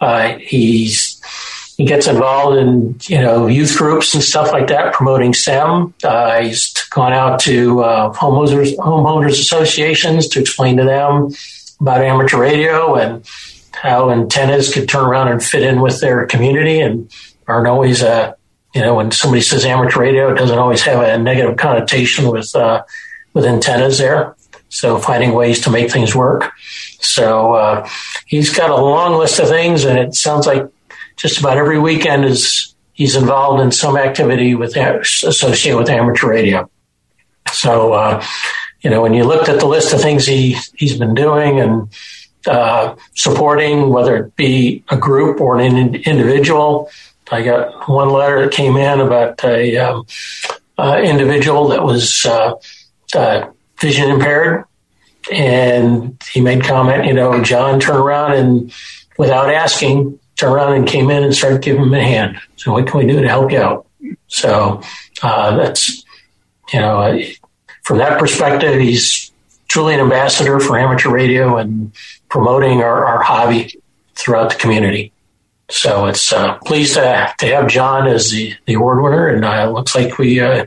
Uh, 0.00 0.38
he's 0.38 1.20
he 1.76 1.84
gets 1.84 2.08
involved 2.08 2.56
in 2.56 2.96
you 3.02 3.20
know 3.20 3.46
youth 3.46 3.76
groups 3.76 4.12
and 4.14 4.22
stuff 4.22 4.52
like 4.52 4.66
that, 4.68 4.92
promoting 4.92 5.32
STEM. 5.32 5.94
Uh, 6.02 6.40
he's 6.42 6.72
gone 6.90 7.12
out 7.12 7.38
to 7.40 7.80
uh, 7.80 8.12
homeowners 8.12 8.76
homeowners 8.76 9.40
associations 9.40 10.26
to 10.28 10.40
explain 10.40 10.76
to 10.76 10.84
them 10.84 11.30
about 11.80 12.02
amateur 12.02 12.38
radio 12.38 12.94
and 12.94 13.28
how 13.72 14.10
antennas 14.10 14.72
could 14.72 14.88
turn 14.88 15.04
around 15.04 15.28
and 15.28 15.42
fit 15.42 15.62
in 15.62 15.80
with 15.80 16.00
their 16.00 16.26
community 16.26 16.80
and 16.80 17.12
aren't 17.46 17.68
always 17.68 18.02
a 18.02 18.36
you 18.74 18.82
know, 18.82 18.94
when 18.94 19.10
somebody 19.10 19.40
says 19.40 19.64
amateur 19.64 20.00
radio, 20.00 20.30
it 20.30 20.36
doesn't 20.36 20.58
always 20.58 20.82
have 20.82 21.02
a 21.02 21.18
negative 21.18 21.56
connotation 21.56 22.30
with 22.30 22.54
uh, 22.54 22.82
with 23.32 23.44
antennas 23.44 23.98
there. 23.98 24.36
So 24.68 24.98
finding 24.98 25.32
ways 25.32 25.62
to 25.62 25.70
make 25.70 25.90
things 25.90 26.14
work. 26.14 26.52
So 27.00 27.54
uh, 27.54 27.88
he's 28.26 28.54
got 28.54 28.70
a 28.70 28.76
long 28.76 29.18
list 29.18 29.38
of 29.40 29.48
things, 29.48 29.84
and 29.84 29.98
it 29.98 30.14
sounds 30.14 30.46
like 30.46 30.64
just 31.16 31.40
about 31.40 31.56
every 31.56 31.78
weekend 31.78 32.24
is 32.24 32.74
he's 32.92 33.16
involved 33.16 33.62
in 33.62 33.72
some 33.72 33.96
activity 33.96 34.54
with 34.54 34.76
associated 34.76 35.78
with 35.78 35.88
amateur 35.88 36.28
radio. 36.28 36.70
So 37.50 37.94
uh, 37.94 38.24
you 38.80 38.90
know, 38.90 39.02
when 39.02 39.14
you 39.14 39.24
looked 39.24 39.48
at 39.48 39.60
the 39.60 39.66
list 39.66 39.92
of 39.92 40.00
things 40.00 40.26
he 40.26 40.56
he's 40.76 40.98
been 40.98 41.14
doing 41.14 41.60
and 41.60 41.88
uh, 42.46 42.96
supporting, 43.14 43.90
whether 43.90 44.16
it 44.16 44.36
be 44.36 44.84
a 44.88 44.96
group 44.96 45.40
or 45.40 45.58
an 45.58 45.94
individual. 45.94 46.90
I 47.30 47.42
got 47.42 47.88
one 47.88 48.08
letter 48.10 48.42
that 48.42 48.52
came 48.52 48.76
in 48.76 49.00
about 49.00 49.44
a 49.44 49.76
um, 49.76 50.06
uh, 50.78 51.00
individual 51.04 51.68
that 51.68 51.82
was 51.82 52.24
uh, 52.24 52.54
uh, 53.14 53.50
vision 53.78 54.10
impaired, 54.10 54.64
and 55.30 56.22
he 56.30 56.40
made 56.40 56.64
comment. 56.64 57.04
You 57.04 57.12
know, 57.12 57.42
John 57.42 57.80
turned 57.80 57.98
around 57.98 58.32
and, 58.32 58.72
without 59.18 59.52
asking, 59.52 60.18
turned 60.36 60.54
around 60.54 60.72
and 60.74 60.88
came 60.88 61.10
in 61.10 61.22
and 61.22 61.34
started 61.34 61.60
giving 61.60 61.82
him 61.82 61.92
a 61.92 62.02
hand. 62.02 62.40
So, 62.56 62.72
what 62.72 62.86
can 62.86 63.00
we 63.00 63.06
do 63.06 63.20
to 63.20 63.28
help 63.28 63.52
you 63.52 63.60
out? 63.60 63.86
So 64.28 64.80
uh, 65.22 65.56
that's 65.56 66.04
you 66.72 66.80
know, 66.80 67.20
from 67.88 67.96
that 67.96 68.18
perspective, 68.18 68.78
he's 68.78 69.32
truly 69.66 69.94
an 69.94 70.00
ambassador 70.00 70.60
for 70.60 70.78
amateur 70.78 71.08
radio 71.08 71.56
and 71.56 71.90
promoting 72.28 72.82
our, 72.82 73.06
our 73.06 73.22
hobby 73.22 73.80
throughout 74.14 74.50
the 74.50 74.56
community. 74.56 75.10
So 75.70 76.04
it's 76.04 76.30
uh, 76.30 76.58
pleased 76.66 76.96
to, 76.96 77.32
to 77.38 77.46
have 77.46 77.66
John 77.66 78.06
as 78.06 78.30
the, 78.30 78.54
the 78.66 78.74
award 78.74 79.02
winner, 79.02 79.28
and 79.28 79.42
uh, 79.42 79.70
looks 79.70 79.94
like 79.94 80.18
we 80.18 80.38
uh, 80.38 80.66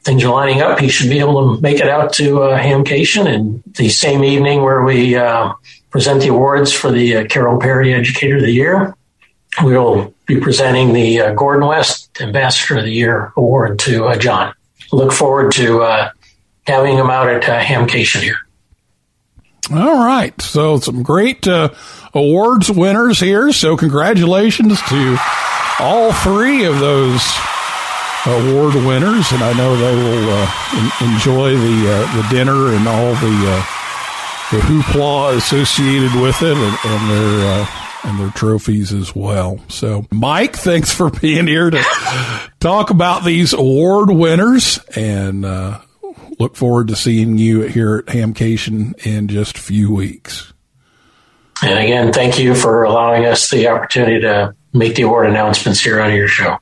things 0.00 0.24
are 0.24 0.32
lining 0.32 0.62
up. 0.62 0.78
He 0.78 0.88
should 0.88 1.10
be 1.10 1.18
able 1.18 1.56
to 1.56 1.60
make 1.60 1.78
it 1.78 1.90
out 1.90 2.14
to 2.14 2.44
uh, 2.44 2.58
Hamcation, 2.58 3.26
and 3.26 3.62
the 3.76 3.90
same 3.90 4.24
evening 4.24 4.62
where 4.62 4.82
we 4.82 5.14
uh, 5.14 5.52
present 5.90 6.22
the 6.22 6.28
awards 6.28 6.72
for 6.72 6.90
the 6.90 7.16
uh, 7.16 7.26
Carol 7.26 7.60
Perry 7.60 7.92
Educator 7.92 8.36
of 8.36 8.42
the 8.42 8.50
Year, 8.50 8.96
we'll 9.62 10.14
be 10.24 10.40
presenting 10.40 10.94
the 10.94 11.20
uh, 11.20 11.34
Gordon 11.34 11.68
West 11.68 12.18
Ambassador 12.18 12.78
of 12.78 12.84
the 12.84 12.92
Year 12.92 13.34
award 13.36 13.78
to 13.80 14.16
John. 14.18 14.54
Look 14.90 15.12
forward 15.12 15.52
to 15.52 16.12
having 16.66 16.96
them 16.96 17.10
out 17.10 17.28
at 17.28 17.42
Hamcation 17.42 18.22
here. 18.22 18.38
All 19.72 20.04
right. 20.04 20.40
So 20.40 20.78
some 20.78 21.02
great 21.02 21.46
uh, 21.46 21.70
awards 22.14 22.70
winners 22.70 23.18
here. 23.18 23.52
So 23.52 23.76
congratulations 23.76 24.80
to 24.88 25.18
all 25.80 26.12
three 26.12 26.64
of 26.64 26.78
those 26.78 27.22
award 28.26 28.74
winners, 28.74 29.30
and 29.32 29.42
I 29.42 29.52
know 29.52 29.76
they 29.76 29.94
will 29.94 30.30
uh, 30.30 31.14
enjoy 31.14 31.56
the 31.56 31.92
uh, 31.92 32.16
the 32.16 32.28
dinner 32.28 32.74
and 32.74 32.88
all 32.88 33.14
the 33.14 33.36
uh, 33.46 33.64
the 34.50 34.58
hoopla 34.58 35.36
associated 35.36 36.14
with 36.20 36.42
it, 36.42 36.56
and, 36.56 36.78
and 36.84 37.10
their 37.10 37.46
uh, 37.46 37.66
and 38.04 38.18
their 38.20 38.30
trophies 38.30 38.92
as 38.92 39.14
well. 39.14 39.58
So, 39.68 40.06
Mike, 40.12 40.56
thanks 40.56 40.92
for 40.94 41.10
being 41.10 41.46
here 41.46 41.70
to 41.70 41.82
talk 42.60 42.90
about 42.90 43.24
these 43.24 43.52
award 43.52 44.10
winners, 44.10 44.78
and 44.94 45.44
uh, 45.44 45.80
look 46.38 46.56
forward 46.56 46.88
to 46.88 46.96
seeing 46.96 47.38
you 47.38 47.62
here 47.62 47.98
at 47.98 48.06
Hamcation 48.06 48.94
in 49.06 49.28
just 49.28 49.56
a 49.56 49.60
few 49.60 49.94
weeks. 49.94 50.52
And 51.62 51.78
again, 51.78 52.12
thank 52.12 52.38
you 52.38 52.54
for 52.54 52.84
allowing 52.84 53.24
us 53.24 53.50
the 53.50 53.68
opportunity 53.68 54.20
to 54.20 54.54
make 54.72 54.96
the 54.96 55.02
award 55.02 55.28
announcements 55.28 55.80
here 55.80 56.00
on 56.00 56.14
your 56.14 56.28
show. 56.28 56.58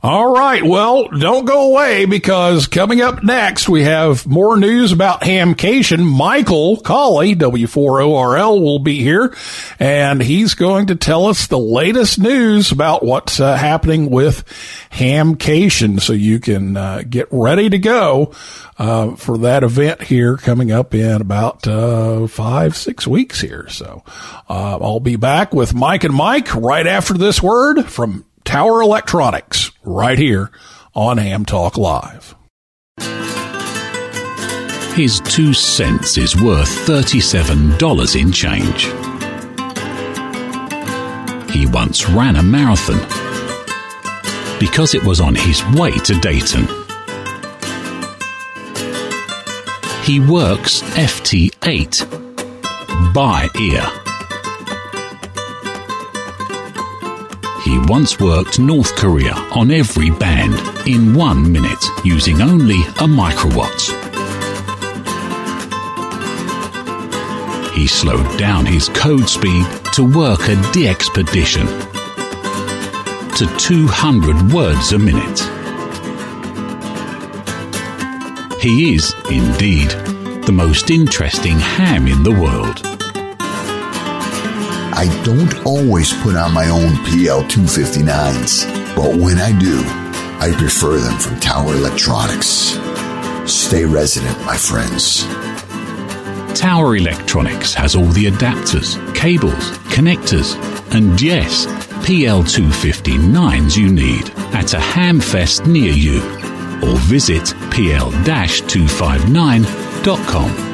All 0.00 0.32
right. 0.32 0.62
Well, 0.62 1.08
don't 1.08 1.44
go 1.44 1.72
away 1.72 2.04
because 2.04 2.68
coming 2.68 3.00
up 3.00 3.24
next, 3.24 3.68
we 3.68 3.82
have 3.82 4.28
more 4.28 4.56
news 4.56 4.92
about 4.92 5.22
Hamcation. 5.22 6.04
Michael 6.04 6.76
Colley, 6.76 7.34
W4ORL, 7.34 8.60
will 8.60 8.78
be 8.78 9.02
here 9.02 9.34
and 9.80 10.22
he's 10.22 10.54
going 10.54 10.86
to 10.86 10.94
tell 10.94 11.26
us 11.26 11.48
the 11.48 11.58
latest 11.58 12.16
news 12.16 12.70
about 12.70 13.04
what's 13.04 13.40
uh, 13.40 13.56
happening 13.56 14.08
with 14.08 14.44
Hamcation. 14.92 16.00
So 16.00 16.12
you 16.12 16.38
can 16.38 16.76
uh, 16.76 17.02
get 17.08 17.26
ready 17.32 17.68
to 17.68 17.78
go 17.78 18.32
uh, 18.78 19.16
for 19.16 19.38
that 19.38 19.64
event 19.64 20.02
here 20.02 20.36
coming 20.36 20.70
up 20.70 20.94
in 20.94 21.20
about 21.20 21.66
uh, 21.66 22.28
five, 22.28 22.76
six 22.76 23.04
weeks 23.04 23.40
here. 23.40 23.68
So 23.68 24.04
uh, 24.48 24.78
I'll 24.80 25.00
be 25.00 25.16
back 25.16 25.52
with 25.52 25.74
Mike 25.74 26.04
and 26.04 26.14
Mike 26.14 26.54
right 26.54 26.86
after 26.86 27.14
this 27.14 27.42
word 27.42 27.84
from 27.86 28.24
Tower 28.48 28.80
Electronics 28.80 29.70
right 29.84 30.18
here 30.18 30.50
on 30.94 31.18
Ham 31.18 31.44
Talk 31.44 31.76
Live. 31.76 32.34
His 34.94 35.20
two 35.20 35.52
cents 35.52 36.16
is 36.16 36.34
worth 36.34 36.70
$37 36.86 38.18
in 38.18 38.32
change. 38.32 38.84
He 41.52 41.66
once 41.66 42.08
ran 42.08 42.36
a 42.36 42.42
marathon 42.42 43.00
because 44.58 44.94
it 44.94 45.04
was 45.04 45.20
on 45.20 45.34
his 45.34 45.62
way 45.78 45.90
to 45.90 46.18
Dayton. 46.18 46.66
He 50.04 50.20
works 50.20 50.80
FT8 50.96 52.02
by 53.12 53.50
ear. 53.60 54.07
He 57.68 57.78
once 57.80 58.18
worked 58.18 58.58
North 58.58 58.96
Korea 58.96 59.34
on 59.52 59.70
every 59.70 60.08
band 60.08 60.54
in 60.88 61.12
one 61.12 61.52
minute 61.52 61.84
using 62.02 62.40
only 62.40 62.80
a 62.80 63.06
microwatt. 63.06 63.78
He 67.74 67.86
slowed 67.86 68.38
down 68.38 68.64
his 68.64 68.88
code 68.88 69.28
speed 69.28 69.66
to 69.92 70.02
work 70.02 70.40
a 70.48 70.56
DXpedition 70.72 71.68
to 73.36 73.58
200 73.58 74.50
words 74.50 74.92
a 74.94 74.98
minute. 74.98 75.40
He 78.62 78.94
is, 78.94 79.14
indeed, 79.30 79.90
the 80.46 80.54
most 80.54 80.90
interesting 80.90 81.58
ham 81.58 82.08
in 82.08 82.22
the 82.22 82.32
world. 82.32 82.97
I 84.98 85.06
don't 85.22 85.54
always 85.64 86.12
put 86.24 86.34
on 86.34 86.52
my 86.52 86.68
own 86.70 86.90
PL259s, 87.06 88.96
but 88.96 89.14
when 89.14 89.38
I 89.38 89.56
do, 89.56 89.80
I 90.40 90.52
prefer 90.58 90.98
them 90.98 91.16
from 91.20 91.38
Tower 91.38 91.74
Electronics. 91.74 92.76
Stay 93.46 93.84
resident, 93.84 94.36
my 94.44 94.56
friends. 94.56 95.22
Tower 96.58 96.96
Electronics 96.96 97.74
has 97.74 97.94
all 97.94 98.06
the 98.06 98.24
adapters, 98.24 98.98
cables, 99.14 99.70
connectors, 99.94 100.56
and 100.92 101.22
yes, 101.22 101.66
PL259s 102.04 103.76
you 103.76 103.92
need 103.92 104.30
at 104.52 104.74
a 104.74 104.78
hamfest 104.78 105.64
near 105.68 105.92
you 105.92 106.20
or 106.82 106.96
visit 107.06 107.54
pl-259.com. 107.70 110.67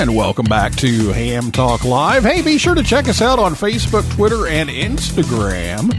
And 0.00 0.16
welcome 0.16 0.46
back 0.46 0.74
to 0.76 1.12
Ham 1.12 1.52
Talk 1.52 1.84
Live. 1.84 2.22
Hey, 2.22 2.40
be 2.40 2.56
sure 2.56 2.74
to 2.74 2.82
check 2.82 3.06
us 3.06 3.20
out 3.20 3.38
on 3.38 3.52
Facebook, 3.52 4.10
Twitter, 4.14 4.46
and 4.46 4.70
Instagram. 4.70 5.92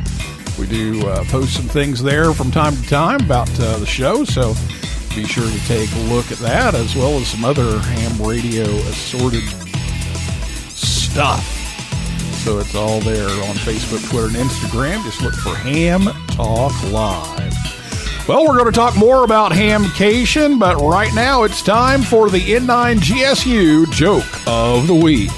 We 0.57 0.65
do 0.65 1.07
uh, 1.07 1.23
post 1.25 1.53
some 1.53 1.67
things 1.67 2.01
there 2.01 2.33
from 2.33 2.49
time 2.49 2.75
to 2.75 2.81
time 2.89 3.21
about 3.21 3.47
uh, 3.59 3.77
the 3.77 3.85
show, 3.85 4.23
so 4.23 4.55
be 5.15 5.23
sure 5.25 5.47
to 5.47 5.67
take 5.67 5.93
a 5.93 5.99
look 6.11 6.31
at 6.31 6.39
that 6.39 6.73
as 6.73 6.95
well 6.95 7.11
as 7.19 7.27
some 7.27 7.45
other 7.45 7.77
ham 7.77 8.27
radio 8.27 8.63
assorted 8.63 9.43
stuff. 10.71 11.45
So 12.43 12.57
it's 12.57 12.73
all 12.73 13.01
there 13.01 13.29
on 13.29 13.55
Facebook, 13.57 14.09
Twitter, 14.09 14.35
and 14.35 14.49
Instagram. 14.49 15.03
Just 15.03 15.21
look 15.21 15.35
for 15.35 15.53
Ham 15.53 16.05
Talk 16.29 16.73
Live. 16.91 17.70
Well, 18.31 18.47
we're 18.47 18.57
going 18.57 18.71
to 18.71 18.71
talk 18.71 18.95
more 18.95 19.25
about 19.25 19.51
Hamcation, 19.51 20.57
but 20.57 20.77
right 20.77 21.13
now 21.13 21.43
it's 21.43 21.61
time 21.61 22.01
for 22.01 22.29
the 22.29 22.39
N9 22.39 22.99
GSU 22.99 23.91
joke 23.91 24.23
of 24.47 24.87
the 24.87 24.95
week. 24.95 25.29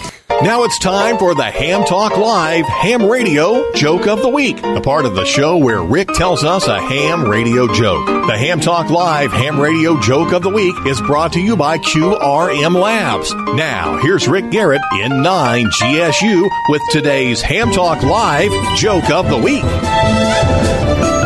Now 0.44 0.64
it's 0.64 0.78
time 0.78 1.18
for 1.18 1.34
the 1.34 1.44
Ham 1.44 1.86
Talk 1.86 2.18
Live 2.18 2.68
Ham 2.68 3.04
Radio 3.08 3.72
Joke 3.74 4.06
of 4.06 4.22
the 4.22 4.30
Week, 4.30 4.62
the 4.62 4.80
part 4.80 5.06
of 5.06 5.16
the 5.16 5.26
show 5.26 5.58
where 5.58 5.82
Rick 5.82 6.10
tells 6.10 6.44
us 6.44 6.68
a 6.68 6.80
ham 6.80 7.28
radio 7.28 7.66
joke. 7.74 8.06
The 8.06 8.38
Ham 8.38 8.60
Talk 8.60 8.92
Live 8.92 9.32
Ham 9.32 9.60
Radio 9.60 10.00
Joke 10.00 10.32
of 10.32 10.44
the 10.44 10.52
Week 10.52 10.76
is 10.86 11.02
brought 11.02 11.34
to 11.34 11.42
you 11.42 11.58
by 11.58 11.80
QRM 11.80 12.80
Labs. 12.80 13.34
Now, 13.56 13.98
here's 14.04 14.28
Rick 14.28 14.52
Garrett 14.52 14.84
N9 14.92 15.66
GSU 15.66 16.48
with 16.70 16.82
today's 16.92 17.42
Ham 17.42 17.72
Talk 17.72 18.04
Live 18.04 18.52
Joke 18.78 19.10
of 19.10 19.30
the 19.30 19.38
Week. 19.40 21.23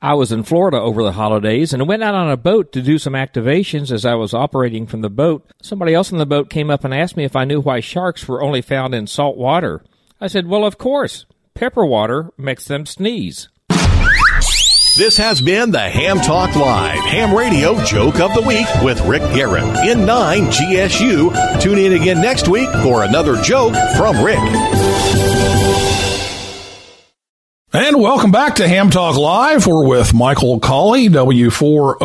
I 0.00 0.14
was 0.14 0.30
in 0.30 0.44
Florida 0.44 0.80
over 0.80 1.02
the 1.02 1.12
holidays 1.12 1.72
and 1.72 1.88
went 1.88 2.04
out 2.04 2.14
on 2.14 2.30
a 2.30 2.36
boat 2.36 2.70
to 2.72 2.82
do 2.82 2.98
some 2.98 3.14
activations 3.14 3.90
as 3.90 4.04
I 4.04 4.14
was 4.14 4.32
operating 4.32 4.86
from 4.86 5.00
the 5.00 5.10
boat. 5.10 5.44
Somebody 5.60 5.92
else 5.92 6.12
on 6.12 6.18
the 6.18 6.26
boat 6.26 6.50
came 6.50 6.70
up 6.70 6.84
and 6.84 6.94
asked 6.94 7.16
me 7.16 7.24
if 7.24 7.34
I 7.34 7.44
knew 7.44 7.60
why 7.60 7.80
sharks 7.80 8.28
were 8.28 8.40
only 8.40 8.62
found 8.62 8.94
in 8.94 9.08
salt 9.08 9.36
water. 9.36 9.82
I 10.20 10.28
said, 10.28 10.46
Well, 10.46 10.64
of 10.64 10.78
course. 10.78 11.26
Pepper 11.54 11.84
water 11.84 12.30
makes 12.38 12.66
them 12.66 12.86
sneeze. 12.86 13.48
This 14.96 15.16
has 15.16 15.40
been 15.40 15.72
the 15.72 15.80
Ham 15.80 16.18
Talk 16.20 16.54
Live 16.54 16.98
Ham 17.06 17.34
Radio 17.34 17.82
Joke 17.84 18.20
of 18.20 18.34
the 18.34 18.42
Week 18.42 18.66
with 18.82 19.00
Rick 19.02 19.22
Garrett 19.34 19.64
N9 19.64 20.52
GSU. 20.52 21.60
Tune 21.60 21.78
in 21.78 21.92
again 21.92 22.20
next 22.20 22.48
week 22.48 22.70
for 22.82 23.02
another 23.02 23.40
joke 23.42 23.74
from 23.96 24.24
Rick. 24.24 24.38
And 27.70 28.00
welcome 28.00 28.30
back 28.30 28.54
to 28.54 28.66
Ham 28.66 28.88
Talk 28.88 29.18
Live. 29.18 29.66
We're 29.66 29.86
with 29.86 30.14
Michael 30.14 30.58
Colley, 30.58 31.10
W4ORL, 31.10 31.98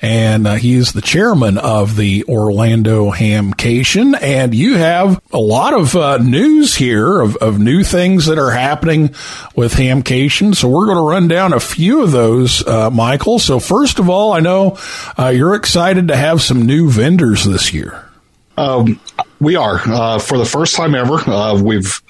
and 0.00 0.46
uh, 0.46 0.54
he's 0.54 0.92
the 0.92 1.00
chairman 1.00 1.58
of 1.58 1.96
the 1.96 2.22
Orlando 2.28 3.10
Hamcation. 3.10 4.16
And 4.22 4.54
you 4.54 4.76
have 4.76 5.20
a 5.32 5.40
lot 5.40 5.74
of 5.74 5.96
uh, 5.96 6.18
news 6.18 6.76
here 6.76 7.20
of, 7.20 7.34
of 7.38 7.58
new 7.58 7.82
things 7.82 8.26
that 8.26 8.38
are 8.38 8.52
happening 8.52 9.16
with 9.56 9.72
Hamcation. 9.72 10.54
So 10.54 10.68
we're 10.68 10.86
going 10.86 10.98
to 10.98 11.02
run 11.02 11.26
down 11.26 11.52
a 11.52 11.58
few 11.58 12.04
of 12.04 12.12
those, 12.12 12.64
uh, 12.64 12.88
Michael. 12.90 13.40
So 13.40 13.58
first 13.58 13.98
of 13.98 14.08
all, 14.08 14.32
I 14.32 14.38
know 14.38 14.78
uh, 15.18 15.30
you're 15.30 15.56
excited 15.56 16.06
to 16.06 16.16
have 16.16 16.40
some 16.40 16.66
new 16.66 16.88
vendors 16.88 17.42
this 17.42 17.74
year. 17.74 18.08
Um, 18.56 19.00
we 19.40 19.56
are 19.56 19.80
uh, 19.84 20.20
for 20.20 20.38
the 20.38 20.46
first 20.46 20.76
time 20.76 20.94
ever. 20.94 21.14
Uh, 21.14 21.60
we've 21.60 22.00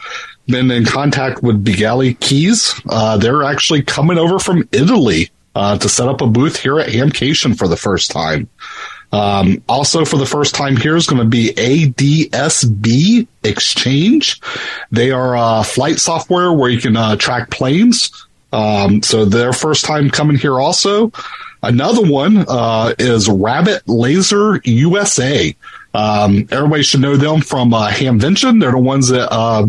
been 0.47 0.71
in 0.71 0.85
contact 0.85 1.43
with 1.43 1.65
Begali 1.65 2.15
Keys. 2.15 2.75
Uh, 2.89 3.17
they're 3.17 3.43
actually 3.43 3.83
coming 3.83 4.19
over 4.19 4.39
from 4.39 4.69
Italy 4.73 5.31
uh, 5.55 5.79
to 5.79 5.89
set 5.89 6.09
up 6.09 6.21
a 6.21 6.27
booth 6.27 6.59
here 6.59 6.79
at 6.79 6.89
Hamcation 6.89 7.57
for 7.57 7.69
the 7.69 7.77
first 7.77 8.11
time. 8.11 8.49
Um, 9.13 9.63
also, 9.69 10.05
for 10.05 10.17
the 10.17 10.27
first 10.27 10.55
time 10.55 10.77
here 10.77 10.97
is 10.97 11.07
going 11.07 11.23
to 11.23 11.29
be 11.29 11.53
ADSB 11.55 13.27
Exchange. 13.45 14.41
They 14.91 15.11
are 15.13 15.37
uh, 15.37 15.63
flight 15.63 15.99
software 15.99 16.53
where 16.53 16.71
you 16.71 16.81
can 16.81 16.97
uh, 16.97 17.17
track 17.17 17.51
planes. 17.51 18.27
Um, 18.53 19.03
so 19.03 19.25
their 19.25 19.53
first 19.53 19.85
time 19.85 20.11
coming 20.11 20.37
here 20.37 20.59
also. 20.61 21.13
Another 21.63 22.03
one 22.03 22.45
uh, 22.49 22.95
is 22.99 23.29
Rabbit 23.29 23.89
Laser 23.89 24.61
USA. 24.65 25.57
Um, 25.95 26.47
everybody 26.51 26.83
should 26.83 27.01
know 27.01 27.17
them 27.17 27.41
from 27.41 27.73
uh, 27.73 27.89
Hamvention. 27.89 28.61
They're 28.61 28.73
the 28.73 28.79
ones 28.79 29.09
that 29.09 29.33
uh, 29.33 29.69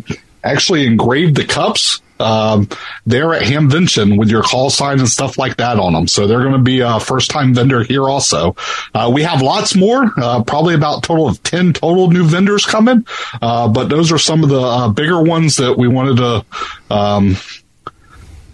actually 0.52 0.86
engraved 0.86 1.36
the 1.36 1.46
cups. 1.46 2.02
Um, 2.20 2.68
they're 3.06 3.34
at 3.36 3.44
Hamvention 3.44 4.18
with 4.18 4.30
your 4.30 4.42
call 4.42 4.70
sign 4.70 5.00
and 5.00 5.08
stuff 5.08 5.38
like 5.38 5.58
that 5.58 5.78
on 5.78 5.94
them. 5.94 6.08
So 6.08 6.26
they're 6.26 6.42
going 6.42 6.54
to 6.54 6.60
be 6.60 6.80
a 6.80 7.00
first 7.00 7.30
time 7.30 7.54
vendor 7.54 7.84
here 7.84 8.10
also. 8.10 8.56
Uh, 8.94 9.12
we 9.14 9.22
have 9.22 9.42
lots 9.42 9.76
more, 9.76 10.12
uh, 10.18 10.44
probably 10.44 10.74
about 10.74 11.04
total 11.04 11.28
of 11.28 11.42
10 11.44 11.74
total 11.74 12.10
new 12.10 12.24
vendors 12.24 12.66
coming. 12.66 13.06
Uh, 13.40 13.68
but 13.68 13.90
those 13.90 14.12
are 14.12 14.18
some 14.18 14.44
of 14.44 14.50
the 14.50 14.60
uh, 14.60 14.90
bigger 14.90 15.22
ones 15.22 15.58
that 15.58 15.78
we 15.78 15.88
wanted 15.88 16.18
to, 16.18 16.46
um, 16.90 17.38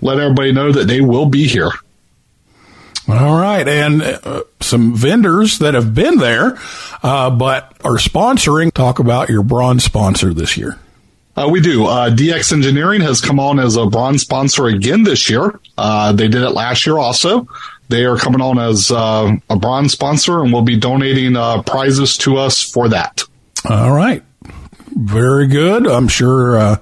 let 0.01 0.19
everybody 0.19 0.51
know 0.51 0.71
that 0.71 0.85
they 0.85 0.99
will 0.99 1.25
be 1.25 1.47
here. 1.47 1.71
All 3.07 3.39
right, 3.39 3.67
and 3.67 4.01
uh, 4.01 4.43
some 4.61 4.95
vendors 4.95 5.59
that 5.59 5.73
have 5.73 5.93
been 5.93 6.17
there, 6.17 6.57
uh, 7.01 7.29
but 7.29 7.73
are 7.83 7.97
sponsoring. 7.97 8.71
Talk 8.71 8.99
about 8.99 9.29
your 9.29 9.43
bronze 9.43 9.83
sponsor 9.83 10.33
this 10.33 10.55
year. 10.55 10.79
Uh, 11.35 11.47
we 11.49 11.61
do. 11.61 11.85
Uh, 11.85 12.09
DX 12.11 12.53
Engineering 12.53 13.01
has 13.01 13.19
come 13.19 13.39
on 13.39 13.59
as 13.59 13.75
a 13.75 13.87
bronze 13.87 14.21
sponsor 14.21 14.67
again 14.67 15.03
this 15.03 15.29
year. 15.29 15.59
Uh, 15.77 16.11
they 16.11 16.27
did 16.27 16.43
it 16.43 16.51
last 16.51 16.85
year 16.85 16.97
also. 16.97 17.47
They 17.89 18.05
are 18.05 18.17
coming 18.17 18.41
on 18.41 18.59
as 18.59 18.91
uh, 18.91 19.35
a 19.49 19.55
bronze 19.55 19.93
sponsor 19.93 20.43
and 20.43 20.53
will 20.53 20.61
be 20.61 20.77
donating 20.77 21.35
uh, 21.35 21.63
prizes 21.63 22.17
to 22.19 22.37
us 22.37 22.61
for 22.61 22.89
that. 22.89 23.23
All 23.67 23.91
right, 23.91 24.23
very 24.95 25.47
good. 25.47 25.87
I'm 25.87 26.07
sure 26.07 26.57
uh, 26.57 26.75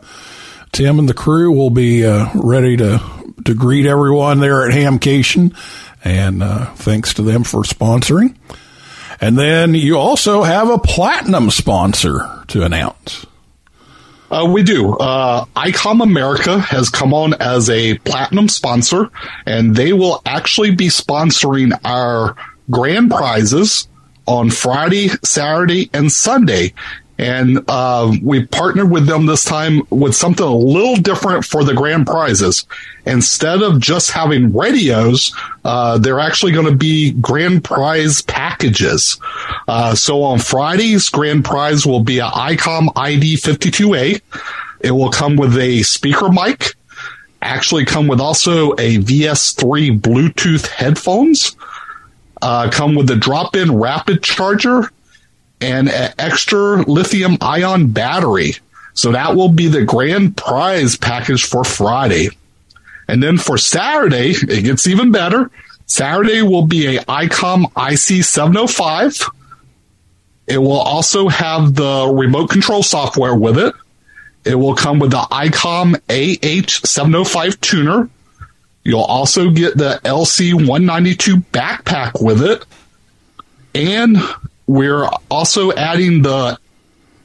Tim 0.71 0.99
and 0.99 1.07
the 1.07 1.13
crew 1.13 1.51
will 1.51 1.69
be 1.69 2.03
ready 2.35 2.77
to 2.77 3.01
to 3.45 3.55
greet 3.55 3.85
everyone 3.87 4.39
there 4.39 4.67
at 4.67 4.73
Hamcation, 4.73 5.55
and 6.03 6.43
thanks 6.77 7.13
to 7.15 7.21
them 7.21 7.43
for 7.43 7.63
sponsoring. 7.63 8.35
And 9.19 9.37
then 9.37 9.75
you 9.75 9.97
also 9.97 10.43
have 10.43 10.69
a 10.69 10.79
platinum 10.79 11.51
sponsor 11.51 12.43
to 12.47 12.63
announce. 12.63 13.25
Uh, 14.31 14.45
we 14.45 14.63
do. 14.63 14.93
Uh, 14.95 15.43
ICOM 15.57 16.01
America 16.01 16.57
has 16.57 16.89
come 16.89 17.13
on 17.13 17.33
as 17.41 17.69
a 17.69 17.97
platinum 17.99 18.47
sponsor, 18.47 19.09
and 19.45 19.75
they 19.75 19.91
will 19.91 20.21
actually 20.25 20.73
be 20.73 20.87
sponsoring 20.87 21.77
our 21.83 22.37
grand 22.69 23.11
prizes 23.11 23.89
on 24.25 24.49
Friday, 24.49 25.09
Saturday, 25.21 25.89
and 25.93 26.09
Sunday. 26.09 26.73
And 27.21 27.63
uh, 27.67 28.11
we 28.23 28.47
partnered 28.47 28.89
with 28.89 29.05
them 29.05 29.27
this 29.27 29.43
time 29.43 29.83
with 29.91 30.15
something 30.15 30.45
a 30.45 30.55
little 30.55 30.95
different 30.95 31.45
for 31.45 31.63
the 31.63 31.75
grand 31.75 32.07
prizes. 32.07 32.65
Instead 33.05 33.61
of 33.61 33.79
just 33.79 34.09
having 34.09 34.51
radios, 34.51 35.31
uh, 35.63 35.99
they're 35.99 36.19
actually 36.19 36.51
going 36.51 36.65
to 36.65 36.75
be 36.75 37.11
grand 37.11 37.63
prize 37.63 38.23
packages. 38.23 39.19
Uh, 39.67 39.93
so 39.93 40.23
on 40.23 40.39
Fridays, 40.39 41.09
grand 41.09 41.45
prize 41.45 41.85
will 41.85 42.03
be 42.03 42.17
an 42.17 42.31
ICOM 42.31 42.91
ID 42.95 43.35
52A. 43.35 44.19
It 44.79 44.91
will 44.91 45.11
come 45.11 45.35
with 45.35 45.55
a 45.59 45.83
speaker 45.83 46.29
mic, 46.29 46.73
actually 47.43 47.85
come 47.85 48.07
with 48.07 48.19
also 48.19 48.71
a 48.73 48.97
VS3 48.97 50.01
Bluetooth 50.01 50.65
headphones, 50.65 51.55
uh, 52.41 52.71
come 52.71 52.95
with 52.95 53.11
a 53.11 53.15
drop-in 53.15 53.77
rapid 53.77 54.23
charger, 54.23 54.89
and 55.61 55.89
an 55.89 56.13
extra 56.17 56.81
lithium 56.83 57.37
ion 57.41 57.87
battery. 57.87 58.53
So 58.93 59.11
that 59.11 59.35
will 59.35 59.49
be 59.49 59.67
the 59.67 59.85
grand 59.85 60.35
prize 60.35 60.97
package 60.97 61.45
for 61.45 61.63
Friday. 61.63 62.29
And 63.07 63.21
then 63.21 63.37
for 63.37 63.57
Saturday, 63.57 64.31
it 64.31 64.63
gets 64.63 64.87
even 64.87 65.11
better. 65.11 65.49
Saturday 65.85 66.41
will 66.41 66.65
be 66.65 66.97
a 66.97 67.01
ICOM 67.03 67.71
IC705. 67.73 69.29
It 70.47 70.57
will 70.57 70.79
also 70.79 71.27
have 71.27 71.75
the 71.75 72.11
remote 72.13 72.49
control 72.49 72.83
software 72.83 73.35
with 73.35 73.57
it. 73.57 73.73
It 74.43 74.55
will 74.55 74.75
come 74.75 74.99
with 74.99 75.11
the 75.11 75.17
ICOM 75.17 75.95
AH705 76.07 77.61
tuner. 77.61 78.09
You'll 78.83 79.01
also 79.01 79.51
get 79.51 79.77
the 79.77 79.99
LC192 80.03 81.43
backpack 81.51 82.21
with 82.21 82.41
it. 82.41 82.65
And 83.75 84.17
we're 84.71 85.05
also 85.29 85.73
adding 85.73 86.21
the 86.21 86.57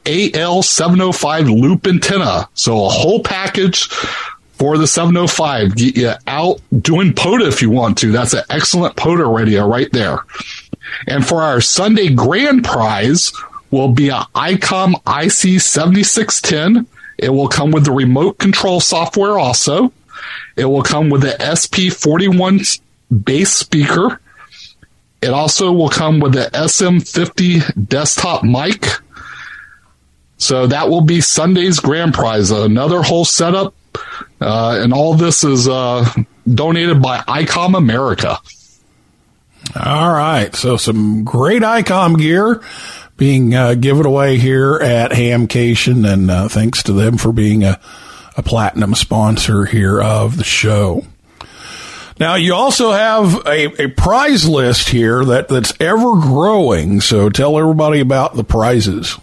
AL705 0.04 1.60
loop 1.60 1.86
antenna. 1.86 2.48
So 2.54 2.84
a 2.84 2.88
whole 2.88 3.22
package 3.22 3.86
for 4.54 4.76
the 4.78 4.88
705. 4.88 5.76
Get 5.76 5.96
you 5.96 6.12
out 6.26 6.60
doing 6.76 7.14
POTA 7.14 7.46
if 7.46 7.62
you 7.62 7.70
want 7.70 7.98
to. 7.98 8.10
That's 8.10 8.34
an 8.34 8.42
excellent 8.50 8.96
POTA 8.96 9.26
radio 9.26 9.64
right 9.64 9.90
there. 9.92 10.18
And 11.06 11.24
for 11.24 11.42
our 11.42 11.60
Sunday 11.60 12.12
grand 12.12 12.64
prize 12.64 13.32
will 13.70 13.92
be 13.92 14.08
a 14.08 14.26
ICOM 14.34 14.94
IC7610. 15.04 16.84
It 17.16 17.28
will 17.28 17.48
come 17.48 17.70
with 17.70 17.84
the 17.84 17.92
remote 17.92 18.38
control 18.38 18.80
software 18.80 19.38
also. 19.38 19.92
It 20.56 20.64
will 20.64 20.82
come 20.82 21.10
with 21.10 21.22
the 21.22 21.36
SP41 21.38 22.80
bass 23.24 23.52
speaker. 23.52 24.20
It 25.22 25.30
also 25.30 25.72
will 25.72 25.88
come 25.88 26.20
with 26.20 26.34
the 26.34 26.50
SM50 26.52 27.88
desktop 27.88 28.44
mic. 28.44 28.86
So 30.38 30.66
that 30.66 30.88
will 30.88 31.00
be 31.00 31.20
Sunday's 31.20 31.80
grand 31.80 32.14
prize. 32.14 32.50
Another 32.50 33.02
whole 33.02 33.24
setup. 33.24 33.74
Uh, 34.40 34.78
and 34.82 34.92
all 34.92 35.14
this 35.14 35.44
is 35.44 35.66
uh, 35.66 36.06
donated 36.46 37.00
by 37.00 37.18
ICOM 37.18 37.76
America. 37.76 38.38
All 39.74 40.12
right. 40.12 40.54
So 40.54 40.76
some 40.76 41.24
great 41.24 41.62
ICOM 41.62 42.18
gear 42.18 42.62
being 43.16 43.54
uh, 43.54 43.74
given 43.74 44.04
away 44.04 44.36
here 44.38 44.76
at 44.76 45.10
Hamcation, 45.10 46.06
and 46.10 46.30
uh, 46.30 46.48
thanks 46.48 46.82
to 46.84 46.92
them 46.92 47.16
for 47.16 47.32
being 47.32 47.64
a, 47.64 47.80
a 48.36 48.42
platinum 48.42 48.94
sponsor 48.94 49.64
here 49.64 50.00
of 50.00 50.36
the 50.36 50.44
show. 50.44 51.02
Now 52.18 52.36
you 52.36 52.54
also 52.54 52.92
have 52.92 53.46
a, 53.46 53.82
a 53.84 53.88
prize 53.88 54.48
list 54.48 54.88
here 54.88 55.24
that, 55.24 55.48
that's 55.48 55.72
ever 55.80 56.14
growing. 56.16 57.00
So 57.00 57.28
tell 57.28 57.58
everybody 57.58 58.00
about 58.00 58.34
the 58.34 58.44
prizes. 58.44 59.18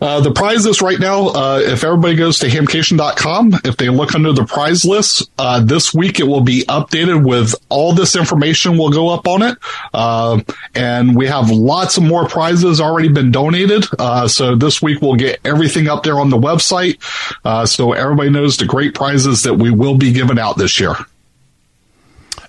Uh, 0.00 0.20
the 0.20 0.30
prize 0.30 0.64
list 0.64 0.80
right 0.80 1.00
now, 1.00 1.28
uh, 1.28 1.60
if 1.60 1.82
everybody 1.82 2.14
goes 2.14 2.38
to 2.38 2.46
hamcation.com, 2.46 3.52
if 3.64 3.76
they 3.76 3.88
look 3.88 4.14
under 4.14 4.32
the 4.32 4.44
prize 4.44 4.84
list, 4.84 5.28
uh, 5.38 5.60
this 5.60 5.92
week 5.92 6.20
it 6.20 6.24
will 6.24 6.40
be 6.40 6.64
updated 6.68 7.26
with 7.26 7.54
all 7.68 7.92
this 7.92 8.14
information 8.14 8.78
will 8.78 8.90
go 8.90 9.08
up 9.08 9.26
on 9.26 9.42
it. 9.42 9.58
Uh, 9.92 10.40
and 10.74 11.16
we 11.16 11.26
have 11.26 11.50
lots 11.50 11.96
of 11.96 12.04
more 12.04 12.28
prizes 12.28 12.80
already 12.80 13.08
been 13.08 13.32
donated. 13.32 13.84
Uh, 13.98 14.28
so 14.28 14.54
this 14.54 14.80
week 14.80 15.02
we'll 15.02 15.16
get 15.16 15.40
everything 15.44 15.88
up 15.88 16.04
there 16.04 16.20
on 16.20 16.30
the 16.30 16.38
website. 16.38 16.98
Uh, 17.44 17.66
so 17.66 17.92
everybody 17.92 18.30
knows 18.30 18.56
the 18.56 18.66
great 18.66 18.94
prizes 18.94 19.42
that 19.42 19.54
we 19.54 19.70
will 19.70 19.96
be 19.96 20.12
giving 20.12 20.38
out 20.38 20.56
this 20.56 20.78
year. 20.78 20.94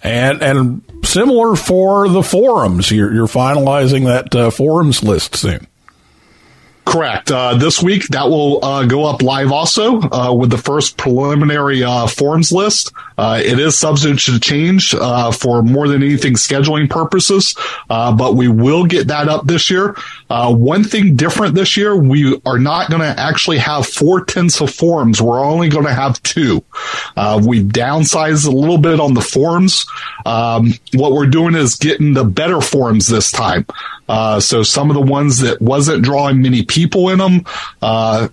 And, 0.02 0.42
and 0.42 0.82
similar 1.04 1.56
for 1.56 2.08
the 2.08 2.24
forums. 2.24 2.92
You're, 2.92 3.14
you're 3.14 3.28
finalizing 3.28 4.06
that 4.06 4.36
uh, 4.36 4.50
forums 4.50 5.04
list 5.04 5.36
soon. 5.36 5.68
Correct. 6.90 7.32
Uh, 7.32 7.54
this 7.54 7.84
week 7.84 8.08
that 8.08 8.28
will 8.28 8.66
uh, 8.66 8.84
go 8.84 9.06
up 9.06 9.22
live 9.22 9.52
also 9.52 10.02
uh, 10.02 10.34
with 10.34 10.50
the 10.50 10.58
first 10.58 10.98
preliminary 10.98 11.84
uh, 11.84 12.08
forms 12.08 12.52
list. 12.52 12.92
Uh, 13.16 13.40
it 13.46 13.60
is 13.60 13.78
subject 13.78 14.26
to 14.26 14.40
change 14.40 14.96
uh, 14.96 15.30
for 15.30 15.62
more 15.62 15.88
than 15.88 16.02
anything 16.02 16.34
scheduling 16.34 16.90
purposes, 16.90 17.54
but 17.88 18.34
we 18.34 18.48
will 18.48 18.86
get 18.86 19.10
that 19.10 19.28
up 19.28 19.46
this 19.46 19.70
year. 19.70 19.96
one 20.30 20.84
thing 20.84 21.16
different 21.16 21.54
this 21.54 21.78
year, 21.78 21.96
we 21.96 22.42
are 22.44 22.58
not 22.58 22.90
going 22.90 23.02
to 23.02 23.20
actually 23.20 23.60
have 23.60 23.86
four 23.86 24.26
tenths 24.26 24.60
of 24.60 24.74
forms. 24.74 25.22
We're 25.22 25.46
only 25.46 25.70
going 25.70 25.86
to 25.86 25.94
have 25.94 26.22
two. 26.24 26.64
we've 27.44 27.66
downsized 27.66 28.48
a 28.48 28.52
little 28.52 28.80
bit 28.80 29.00
on 29.00 29.14
the 29.14 29.22
forms. 29.22 29.86
Um, 30.26 30.74
what 30.96 31.12
we're 31.12 31.28
doing 31.28 31.54
is 31.54 31.76
getting 31.76 32.14
the 32.14 32.24
better 32.24 32.62
forms 32.62 33.08
this 33.08 33.32
time. 33.32 33.68
So 34.40 34.64
some 34.64 34.90
of 34.90 34.96
the 34.96 35.02
ones 35.02 35.40
that 35.40 35.62
wasn't 35.62 36.04
drawing 36.04 36.42
many 36.42 36.64
people 36.64 36.80
people 36.90 37.10
in 37.10 37.20
them. 37.20 37.46
Uh, 37.82 38.30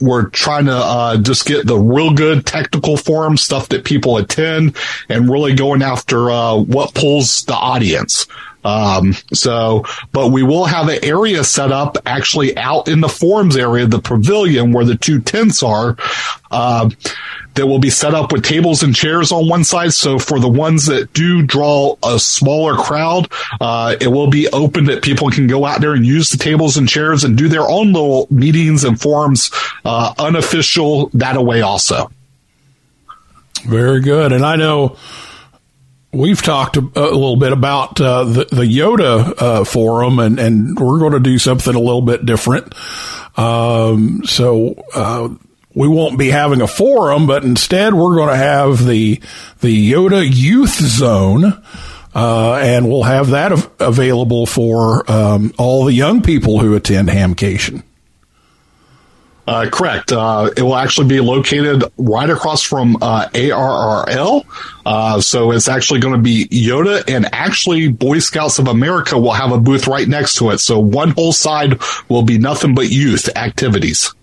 we're 0.00 0.28
trying 0.28 0.66
to 0.66 0.76
uh, 0.76 1.16
just 1.16 1.46
get 1.46 1.66
the 1.66 1.76
real 1.76 2.14
good 2.14 2.46
technical 2.46 2.96
forum 2.96 3.36
stuff 3.36 3.68
that 3.70 3.84
people 3.84 4.16
attend 4.16 4.76
and 5.08 5.28
really 5.28 5.54
going 5.54 5.82
after 5.82 6.30
uh, 6.30 6.56
what 6.56 6.94
pulls 6.94 7.44
the 7.44 7.54
audience. 7.54 8.26
Um, 8.64 9.14
so, 9.32 9.84
but 10.12 10.28
we 10.28 10.42
will 10.42 10.64
have 10.64 10.88
an 10.88 10.98
area 11.02 11.44
set 11.44 11.72
up 11.72 11.96
actually 12.04 12.56
out 12.56 12.88
in 12.88 13.00
the 13.00 13.08
forums 13.08 13.56
area, 13.56 13.86
the 13.86 14.00
pavilion 14.00 14.72
where 14.72 14.84
the 14.84 14.96
two 14.96 15.20
tents 15.20 15.62
are. 15.62 15.96
Uh, 16.50 16.90
that 17.58 17.66
will 17.66 17.80
be 17.80 17.90
set 17.90 18.14
up 18.14 18.30
with 18.32 18.44
tables 18.44 18.84
and 18.84 18.94
chairs 18.94 19.32
on 19.32 19.48
one 19.48 19.64
side. 19.64 19.92
So 19.92 20.20
for 20.20 20.38
the 20.38 20.48
ones 20.48 20.86
that 20.86 21.12
do 21.12 21.42
draw 21.42 21.96
a 22.04 22.18
smaller 22.18 22.76
crowd, 22.76 23.28
uh, 23.60 23.96
it 24.00 24.06
will 24.06 24.28
be 24.28 24.48
open 24.48 24.84
that 24.84 25.02
people 25.02 25.28
can 25.30 25.48
go 25.48 25.66
out 25.66 25.80
there 25.80 25.92
and 25.92 26.06
use 26.06 26.30
the 26.30 26.36
tables 26.36 26.76
and 26.76 26.88
chairs 26.88 27.24
and 27.24 27.36
do 27.36 27.48
their 27.48 27.68
own 27.68 27.92
little 27.92 28.28
meetings 28.30 28.84
and 28.84 29.00
forums, 29.00 29.50
uh, 29.84 30.14
unofficial 30.20 31.10
that 31.14 31.36
away 31.36 31.60
also. 31.60 32.10
Very 33.64 34.00
good. 34.00 34.32
And 34.32 34.46
I 34.46 34.54
know 34.54 34.96
we've 36.18 36.42
talked 36.42 36.76
a, 36.76 36.80
little 36.80 37.36
bit 37.36 37.52
about 37.52 38.00
uh, 38.00 38.24
the, 38.24 38.44
the, 38.46 38.64
YOTA 38.64 39.34
uh, 39.38 39.64
forum, 39.64 40.18
and, 40.18 40.38
and 40.38 40.78
we're 40.78 40.98
going 40.98 41.12
to 41.12 41.20
do 41.20 41.38
something 41.38 41.74
a 41.74 41.78
little 41.78 42.02
bit 42.02 42.26
different. 42.26 42.74
Um, 43.38 44.22
so 44.24 44.74
uh, 44.94 45.28
we 45.74 45.88
won't 45.88 46.18
be 46.18 46.30
having 46.30 46.60
a 46.60 46.66
forum, 46.66 47.26
but 47.26 47.44
instead 47.44 47.94
we're 47.94 48.16
going 48.16 48.30
to 48.30 48.36
have 48.36 48.84
the 48.84 49.20
the 49.60 49.92
YOTA 49.92 50.28
Youth 50.30 50.74
Zone. 50.74 51.62
Uh, 52.14 52.54
and 52.54 52.88
we'll 52.88 53.04
have 53.04 53.28
that 53.28 53.52
av- 53.52 53.70
available 53.78 54.46
for 54.46 55.08
um, 55.10 55.52
all 55.56 55.84
the 55.84 55.92
young 55.92 56.22
people 56.22 56.58
who 56.58 56.74
attend 56.74 57.08
Hamcation. 57.08 57.82
Uh, 59.48 59.66
correct. 59.70 60.12
Uh, 60.12 60.50
it 60.54 60.62
will 60.62 60.76
actually 60.76 61.08
be 61.08 61.20
located 61.20 61.82
right 61.96 62.28
across 62.28 62.62
from 62.62 62.96
uh, 63.00 63.26
ARRL. 63.32 64.44
Uh, 64.84 65.22
so 65.22 65.52
it's 65.52 65.68
actually 65.68 66.00
going 66.00 66.12
to 66.12 66.20
be 66.20 66.46
YOTA 66.48 67.04
and 67.08 67.26
actually 67.32 67.88
Boy 67.88 68.18
Scouts 68.18 68.58
of 68.58 68.68
America 68.68 69.18
will 69.18 69.32
have 69.32 69.50
a 69.50 69.58
booth 69.58 69.86
right 69.86 70.06
next 70.06 70.34
to 70.34 70.50
it. 70.50 70.58
So 70.58 70.78
one 70.78 71.12
whole 71.12 71.32
side 71.32 71.80
will 72.10 72.24
be 72.24 72.36
nothing 72.36 72.74
but 72.74 72.90
youth 72.90 73.34
activities. 73.36 74.14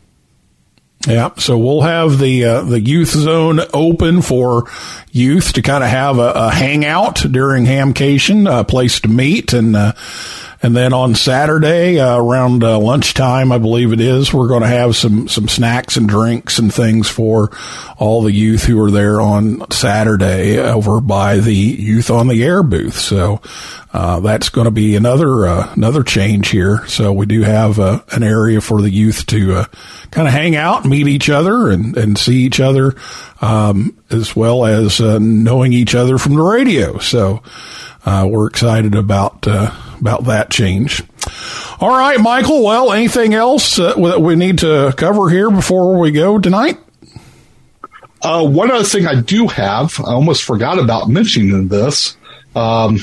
Yeah, 1.08 1.32
so 1.38 1.58
we'll 1.58 1.82
have 1.82 2.20
the 2.20 2.46
uh, 2.46 2.62
the 2.64 2.80
youth 2.80 3.10
zone 3.10 3.60
open 3.74 4.24
for 4.24 4.70
youth 5.12 5.54
to 5.54 5.62
kind 5.62 5.84
of 5.84 5.90
have 5.90 6.18
a, 6.18 6.32
a 6.36 6.52
hangout 6.52 7.18
during 7.18 7.66
Hamcation, 7.66 8.48
a 8.48 8.64
place 8.64 9.00
to 9.02 9.08
meet, 9.08 9.54
and 9.54 9.76
uh, 9.76 9.94
and 10.66 10.76
then 10.76 10.94
on 10.94 11.14
Saturday 11.14 12.00
uh, 12.00 12.18
around 12.18 12.64
uh, 12.64 12.80
lunchtime, 12.80 13.52
I 13.52 13.60
believe 13.60 13.94
it 13.94 14.02
is, 14.02 14.34
we're 14.34 14.48
going 14.48 14.64
to 14.64 14.68
have 14.68 14.96
some 14.96 15.28
some 15.28 15.48
snacks 15.48 15.96
and 15.96 16.10
drinks 16.10 16.58
and 16.58 16.74
things 16.74 17.08
for 17.08 17.56
all 18.00 18.24
the 18.24 18.32
youth 18.32 18.64
who 18.64 18.84
are 18.84 18.90
there 18.90 19.22
on 19.22 19.70
Saturday 19.70 20.58
over 20.58 21.02
by 21.02 21.38
the 21.38 21.54
Youth 21.54 22.10
on 22.10 22.28
the 22.28 22.44
Air 22.44 22.64
booth. 22.64 22.96
So 22.96 23.42
uh, 23.94 24.22
that's 24.22 24.50
going 24.50 24.66
to 24.66 24.72
be 24.72 24.96
another 24.96 25.46
uh, 25.46 25.72
another 25.76 26.02
change 26.02 26.50
here. 26.50 26.84
So 26.88 27.14
we 27.14 27.28
do 27.28 27.44
have 27.44 27.80
uh, 27.80 28.02
an 28.12 28.24
area 28.24 28.60
for 28.60 28.82
the 28.82 28.90
youth 28.90 29.28
to 29.28 29.58
uh, 29.58 29.66
kind 30.10 30.28
of 30.28 30.34
hang 30.34 30.56
out, 30.56 30.84
meet 30.84 31.08
each 31.08 31.30
other, 31.30 31.70
and 31.70 31.96
and 31.96 32.18
see 32.18 32.38
each 32.38 32.60
other, 32.60 32.96
um, 33.40 33.96
as 34.10 34.36
well 34.36 34.66
as 34.66 35.00
uh, 35.00 35.20
knowing 35.22 35.74
each 35.74 35.94
other 35.94 36.18
from 36.18 36.34
the 36.34 36.42
radio. 36.42 36.98
So 36.98 37.44
uh, 38.04 38.28
we're 38.28 38.48
excited 38.48 38.96
about 38.96 39.46
about 40.00 40.26
that 40.26 40.50
change. 40.50 41.04
All 41.80 41.90
right, 41.90 42.20
Michael. 42.20 42.64
Well, 42.64 42.92
anything 42.92 43.34
else 43.34 43.76
that 43.78 43.98
we 43.98 44.36
need 44.36 44.60
to 44.60 44.94
cover 44.96 45.30
here 45.30 45.50
before 45.50 45.98
we 46.00 46.12
go 46.12 46.40
tonight? 46.40 46.78
one 48.24 48.72
other 48.72 48.84
thing 48.84 49.06
I 49.06 49.22
do 49.22 49.48
have, 49.48 50.00
I 50.00 50.14
almost 50.14 50.44
forgot 50.44 50.80
about 50.80 51.10
mentioning 51.10 51.68
this. 51.68 52.18
Um, 52.56 52.98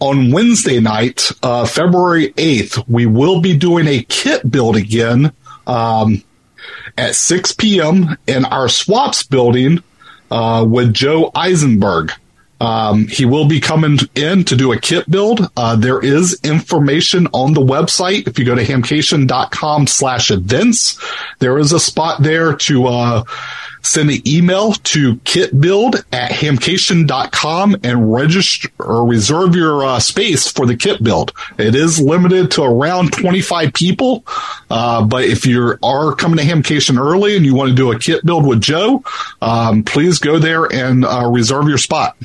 on 0.00 0.30
Wednesday 0.30 0.80
night, 0.80 1.30
uh, 1.42 1.66
February 1.66 2.32
8th, 2.32 2.84
we 2.88 3.06
will 3.06 3.40
be 3.40 3.56
doing 3.56 3.86
a 3.86 4.02
kit 4.02 4.48
build 4.48 4.76
again 4.76 5.32
um, 5.66 6.22
at 6.96 7.14
6 7.14 7.52
p.m. 7.52 8.16
in 8.26 8.44
our 8.44 8.68
swaps 8.68 9.22
building 9.24 9.82
uh, 10.30 10.64
with 10.68 10.94
Joe 10.94 11.30
Eisenberg. 11.34 12.12
Um, 12.60 13.06
he 13.06 13.24
will 13.24 13.46
be 13.46 13.60
coming 13.60 13.98
in 14.14 14.44
to 14.44 14.56
do 14.56 14.72
a 14.72 14.78
kit 14.78 15.10
build. 15.10 15.50
Uh, 15.56 15.76
there 15.76 16.00
is 16.00 16.40
information 16.42 17.28
on 17.32 17.54
the 17.54 17.60
website. 17.60 18.26
If 18.26 18.38
you 18.38 18.44
go 18.44 18.54
to 18.54 18.64
hamcation.com 18.64 19.86
slash 19.86 20.30
events, 20.30 20.98
there 21.38 21.58
is 21.58 21.72
a 21.72 21.80
spot 21.80 22.22
there 22.22 22.54
to, 22.54 22.86
uh, 22.86 23.24
send 23.82 24.10
an 24.10 24.26
email 24.26 24.72
to 24.72 25.16
kitbuild 25.16 26.04
at 26.12 26.30
hamcation.com 26.30 27.76
and 27.82 28.12
register 28.12 28.68
or 28.78 29.06
reserve 29.06 29.54
your 29.54 29.84
uh, 29.84 30.00
space 30.00 30.48
for 30.50 30.66
the 30.66 30.76
kit 30.76 31.02
build. 31.02 31.32
It 31.58 31.74
is 31.74 32.00
limited 32.00 32.50
to 32.52 32.62
around 32.62 33.12
25 33.12 33.72
people. 33.72 34.24
Uh, 34.70 35.04
but 35.04 35.24
if 35.24 35.46
you 35.46 35.76
are 35.82 36.14
coming 36.14 36.38
to 36.38 36.44
Hamcation 36.44 36.98
early 36.98 37.36
and 37.36 37.44
you 37.44 37.54
want 37.54 37.70
to 37.70 37.74
do 37.74 37.92
a 37.92 37.98
kit 37.98 38.24
build 38.24 38.46
with 38.46 38.60
Joe, 38.60 39.02
um, 39.40 39.82
please 39.82 40.18
go 40.18 40.38
there 40.38 40.64
and 40.64 41.04
uh, 41.04 41.28
reserve 41.30 41.68
your 41.68 41.78
spot. 41.78 42.16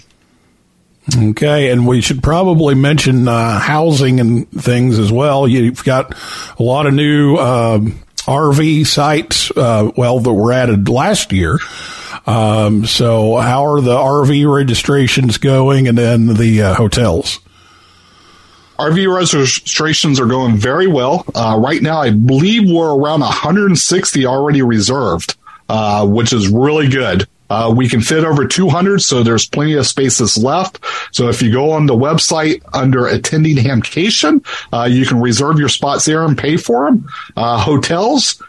Okay, 1.18 1.70
and 1.70 1.86
we 1.86 2.00
should 2.00 2.24
probably 2.24 2.76
mention 2.76 3.28
uh, 3.28 3.60
housing 3.60 4.20
and 4.22 4.50
things 4.50 5.00
as 5.00 5.12
well. 5.12 5.48
You've 5.48 5.84
got 5.84 6.16
a 6.58 6.64
lot 6.64 6.88
of 6.88 6.94
new 6.94 7.36
um, 7.36 8.00
RV 8.20 8.88
sites, 8.88 9.52
uh, 9.52 9.92
well, 9.98 10.20
that 10.20 10.32
were 10.32 10.54
added 10.54 10.88
last 10.88 11.34
year. 11.34 11.60
Um, 12.26 12.86
so 12.86 13.36
how 13.36 13.66
are 13.66 13.82
the 13.82 13.98
RV 13.98 14.54
registrations 14.54 15.38
going 15.38 15.90
and 15.90 15.98
then 15.98 16.28
the 16.28 16.62
uh, 16.62 16.74
hotels? 16.74 17.40
RV 18.80 19.14
registrations 19.14 20.22
are 20.22 20.26
going 20.26 20.56
very 20.56 20.88
well. 20.88 21.26
Uh, 21.36 21.60
right 21.62 21.82
now, 21.82 22.00
I 22.00 22.12
believe 22.12 22.70
we're 22.70 22.96
around 22.96 23.20
160 23.20 24.26
already 24.26 24.62
reserved, 24.62 25.36
uh, 25.68 26.08
which 26.08 26.32
is 26.32 26.48
really 26.48 26.88
good. 26.88 27.28
Uh, 27.54 27.70
we 27.70 27.88
can 27.88 28.02
fit 28.02 28.26
over 28.26 28.48
200, 28.48 29.00
so 29.00 29.22
there's 29.22 29.48
plenty 29.48 29.76
of 29.76 29.86
spaces 29.86 30.36
left. 30.40 30.84
So 31.12 31.30
if 31.30 31.40
you 31.40 31.52
go 31.52 31.70
on 31.70 31.86
the 31.86 31.94
website 31.94 32.64
under 32.74 33.06
attending 33.06 33.58
Hamcation, 33.58 34.44
uh, 34.74 34.86
you 34.86 35.06
can 35.06 35.22
reserve 35.22 35.60
your 35.60 35.70
spots 35.70 36.06
there 36.06 36.24
and 36.24 36.36
pay 36.36 36.58
for 36.58 36.86
them. 36.86 37.08
Uh, 37.38 37.60
hotels, 37.60 38.42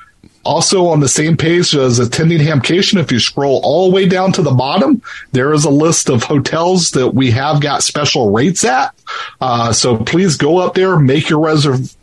also 0.43 0.87
on 0.87 1.01
the 1.01 1.09
same 1.09 1.37
page 1.37 1.75
as 1.75 1.99
attending 1.99 2.39
Hamcation, 2.39 2.99
if 2.99 3.13
you 3.13 3.19
scroll 3.19 3.61
all 3.63 3.91
the 3.91 3.95
way 3.95 4.09
down 4.09 4.33
to 4.33 4.43
the 4.43 4.53
bottom, 4.53 5.03
there 5.33 5.53
is 5.53 5.67
a 5.67 5.71
list 5.71 6.09
of 6.09 6.23
hotels 6.23 6.93
that 6.93 7.09
we 7.11 7.31
have 7.31 7.61
got 7.61 7.83
special 7.83 8.31
rates 8.31 8.65
at. 8.65 8.95
Uh, 9.39 9.71
so 9.71 9.99
please 9.99 10.39
go 10.39 10.57
up 10.57 10.73
there, 10.73 10.99
make 10.99 11.29
your 11.29 11.41
reservation 11.41 11.95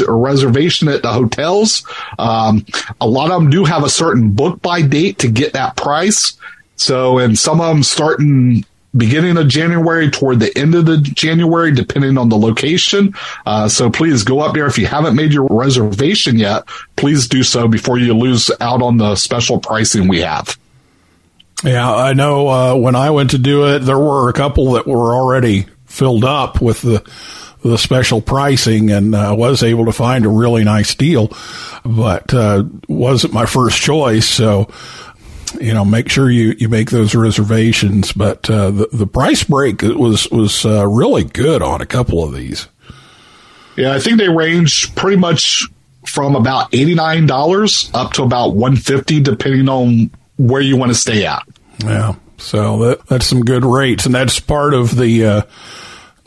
or 0.00 0.18
reservation 0.18 0.88
at 0.88 1.02
the 1.02 1.12
hotels. 1.12 1.84
Um, 2.18 2.64
a 3.00 3.06
lot 3.06 3.30
of 3.30 3.40
them 3.40 3.50
do 3.50 3.64
have 3.64 3.84
a 3.84 3.90
certain 3.90 4.30
book 4.30 4.62
by 4.62 4.82
date 4.82 5.18
to 5.20 5.28
get 5.28 5.52
that 5.52 5.76
price. 5.76 6.34
So, 6.76 7.18
and 7.18 7.38
some 7.38 7.60
of 7.60 7.68
them 7.68 7.82
starting 7.82 8.64
beginning 8.96 9.36
of 9.38 9.48
January 9.48 10.10
toward 10.10 10.40
the 10.40 10.56
end 10.56 10.74
of 10.74 10.86
the 10.86 10.98
January, 10.98 11.72
depending 11.72 12.18
on 12.18 12.28
the 12.28 12.36
location. 12.36 13.14
Uh, 13.46 13.68
so 13.68 13.90
please 13.90 14.22
go 14.24 14.40
up 14.40 14.54
there. 14.54 14.66
If 14.66 14.78
you 14.78 14.86
haven't 14.86 15.16
made 15.16 15.32
your 15.32 15.46
reservation 15.46 16.38
yet, 16.38 16.64
please 16.96 17.28
do 17.28 17.42
so 17.42 17.68
before 17.68 17.98
you 17.98 18.14
lose 18.14 18.50
out 18.60 18.82
on 18.82 18.98
the 18.98 19.14
special 19.16 19.58
pricing 19.58 20.08
we 20.08 20.20
have. 20.20 20.56
Yeah, 21.64 21.94
I 21.94 22.12
know 22.12 22.48
uh, 22.48 22.74
when 22.74 22.96
I 22.96 23.10
went 23.10 23.30
to 23.30 23.38
do 23.38 23.68
it, 23.68 23.80
there 23.80 23.98
were 23.98 24.28
a 24.28 24.32
couple 24.32 24.72
that 24.72 24.86
were 24.86 25.14
already 25.14 25.66
filled 25.86 26.24
up 26.24 26.60
with 26.60 26.82
the 26.82 27.08
the 27.62 27.78
special 27.78 28.20
pricing 28.20 28.90
and 28.90 29.14
I 29.14 29.26
uh, 29.26 29.34
was 29.34 29.62
able 29.62 29.86
to 29.86 29.92
find 29.92 30.24
a 30.24 30.28
really 30.28 30.64
nice 30.64 30.94
deal, 30.94 31.30
but 31.84 32.32
uh, 32.34 32.64
wasn't 32.88 33.32
my 33.32 33.46
first 33.46 33.80
choice. 33.80 34.28
So 34.28 34.68
you 35.60 35.74
know, 35.74 35.84
make 35.84 36.08
sure 36.08 36.30
you, 36.30 36.54
you 36.58 36.68
make 36.68 36.90
those 36.90 37.14
reservations. 37.14 38.12
But 38.12 38.48
uh, 38.48 38.70
the 38.70 38.88
the 38.92 39.06
price 39.06 39.44
break 39.44 39.82
was 39.82 40.30
was 40.30 40.64
uh, 40.64 40.86
really 40.86 41.24
good 41.24 41.62
on 41.62 41.80
a 41.80 41.86
couple 41.86 42.24
of 42.24 42.34
these. 42.34 42.68
Yeah, 43.76 43.94
I 43.94 44.00
think 44.00 44.18
they 44.18 44.28
range 44.28 44.94
pretty 44.94 45.16
much 45.16 45.66
from 46.06 46.36
about 46.36 46.74
eighty 46.74 46.94
nine 46.94 47.26
dollars 47.26 47.90
up 47.94 48.12
to 48.14 48.22
about 48.22 48.54
one 48.54 48.76
fifty, 48.76 49.20
depending 49.20 49.68
on 49.68 50.10
where 50.36 50.60
you 50.60 50.76
want 50.76 50.90
to 50.90 50.98
stay 50.98 51.26
at. 51.26 51.42
Yeah, 51.84 52.14
so 52.38 52.78
that 52.86 53.06
that's 53.06 53.26
some 53.26 53.44
good 53.44 53.64
rates, 53.64 54.06
and 54.06 54.14
that's 54.14 54.40
part 54.40 54.74
of 54.74 54.96
the. 54.96 55.46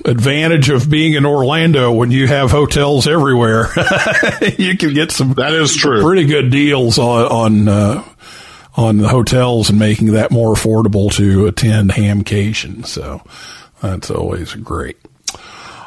Advantage 0.06 0.70
of 0.70 0.90
being 0.90 1.14
in 1.14 1.26
Orlando 1.26 1.92
when 1.92 2.12
you 2.12 2.28
have 2.28 2.52
hotels 2.52 3.08
everywhere. 3.08 3.70
you 4.58 4.78
can 4.78 4.94
get 4.94 5.12
some 5.12 5.34
that 5.34 5.54
is 5.54 5.76
true 5.76 6.02
pretty 6.04 6.26
good 6.26 6.52
deals 6.52 7.00
on 7.00 7.26
on 7.26 7.68
uh, 7.68 8.04
on 8.76 8.98
the 8.98 9.08
hotels 9.08 9.70
and 9.70 9.80
making 9.80 10.12
that 10.12 10.32
more 10.32 10.54
affordable 10.54 11.12
to 11.14 11.48
attend 11.48 11.92
Hamcation. 11.92 12.86
So 12.86 13.22
that's 13.82 14.12
always 14.12 14.54
great. 14.54 14.98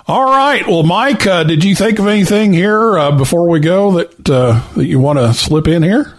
All 0.06 0.24
right. 0.24 0.66
Well, 0.66 0.84
Mike, 0.84 1.26
uh, 1.26 1.44
did 1.44 1.62
you 1.64 1.74
think 1.74 1.98
of 1.98 2.06
anything 2.06 2.52
here 2.54 2.98
uh, 2.98 3.12
before 3.12 3.46
we 3.48 3.60
go 3.60 3.92
that 3.98 4.30
uh, 4.30 4.62
that 4.74 4.86
you 4.86 4.98
want 4.98 5.18
to 5.18 5.34
slip 5.34 5.68
in 5.68 5.82
here? 5.82 6.14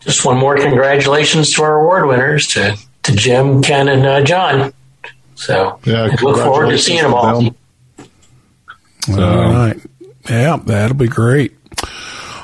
Just 0.00 0.24
one 0.24 0.38
more 0.38 0.56
congratulations 0.56 1.52
to 1.54 1.62
our 1.62 1.80
award 1.80 2.06
winners 2.06 2.46
to 2.48 2.78
to 3.02 3.12
Jim, 3.16 3.60
Ken, 3.60 3.88
and 3.88 4.06
uh, 4.06 4.22
John. 4.22 4.72
So 5.34 5.78
yeah, 5.84 6.14
look 6.22 6.36
forward 6.36 6.70
to 6.70 6.78
seeing 6.78 7.02
them 7.02 7.14
all. 7.14 7.42
Them. 7.42 7.56
All 9.10 9.16
right. 9.16 9.76
Yeah, 10.28 10.56
that'll 10.56 10.96
be 10.96 11.08
great. 11.08 11.54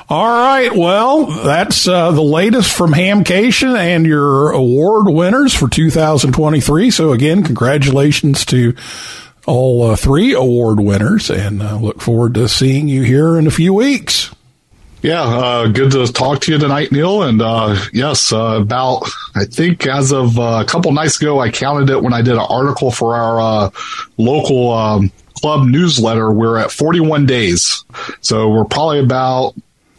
All 0.09 0.27
right. 0.27 0.75
Well, 0.75 1.25
that's 1.25 1.87
uh, 1.87 2.11
the 2.11 2.21
latest 2.21 2.75
from 2.75 2.91
Hamcation 2.91 3.77
and 3.77 4.05
your 4.05 4.51
award 4.51 5.07
winners 5.07 5.53
for 5.53 5.69
2023. 5.69 6.91
So 6.91 7.13
again, 7.13 7.43
congratulations 7.43 8.45
to 8.47 8.75
all 9.47 9.83
uh, 9.83 9.95
three 9.95 10.33
award 10.33 10.81
winners 10.81 11.29
and 11.29 11.63
uh, 11.63 11.77
look 11.77 12.01
forward 12.01 12.33
to 12.33 12.49
seeing 12.49 12.87
you 12.89 13.03
here 13.03 13.37
in 13.37 13.47
a 13.47 13.51
few 13.51 13.73
weeks. 13.73 14.30
Yeah, 15.01 15.23
uh, 15.23 15.67
good 15.67 15.91
to 15.93 16.05
talk 16.05 16.41
to 16.41 16.51
you 16.51 16.59
tonight, 16.59 16.91
Neil. 16.91 17.23
And 17.23 17.41
uh, 17.41 17.75
yes, 17.91 18.31
uh, 18.31 18.59
about 18.61 19.09
I 19.35 19.45
think 19.45 19.87
as 19.87 20.11
of 20.11 20.37
uh, 20.37 20.61
a 20.61 20.65
couple 20.65 20.91
nights 20.91 21.19
ago, 21.19 21.39
I 21.39 21.49
counted 21.49 21.89
it 21.89 22.03
when 22.03 22.13
I 22.13 22.21
did 22.21 22.33
an 22.33 22.45
article 22.47 22.91
for 22.91 23.15
our 23.15 23.39
uh, 23.39 23.69
local 24.17 24.71
um, 24.71 25.11
club 25.41 25.65
newsletter. 25.67 26.31
We're 26.31 26.57
at 26.57 26.71
41 26.71 27.25
days, 27.25 27.83
so 28.21 28.49
we're 28.49 28.65
probably 28.65 28.99
about 28.99 29.55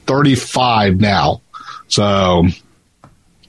35 0.06 1.00
now. 1.00 1.42
So, 1.88 2.44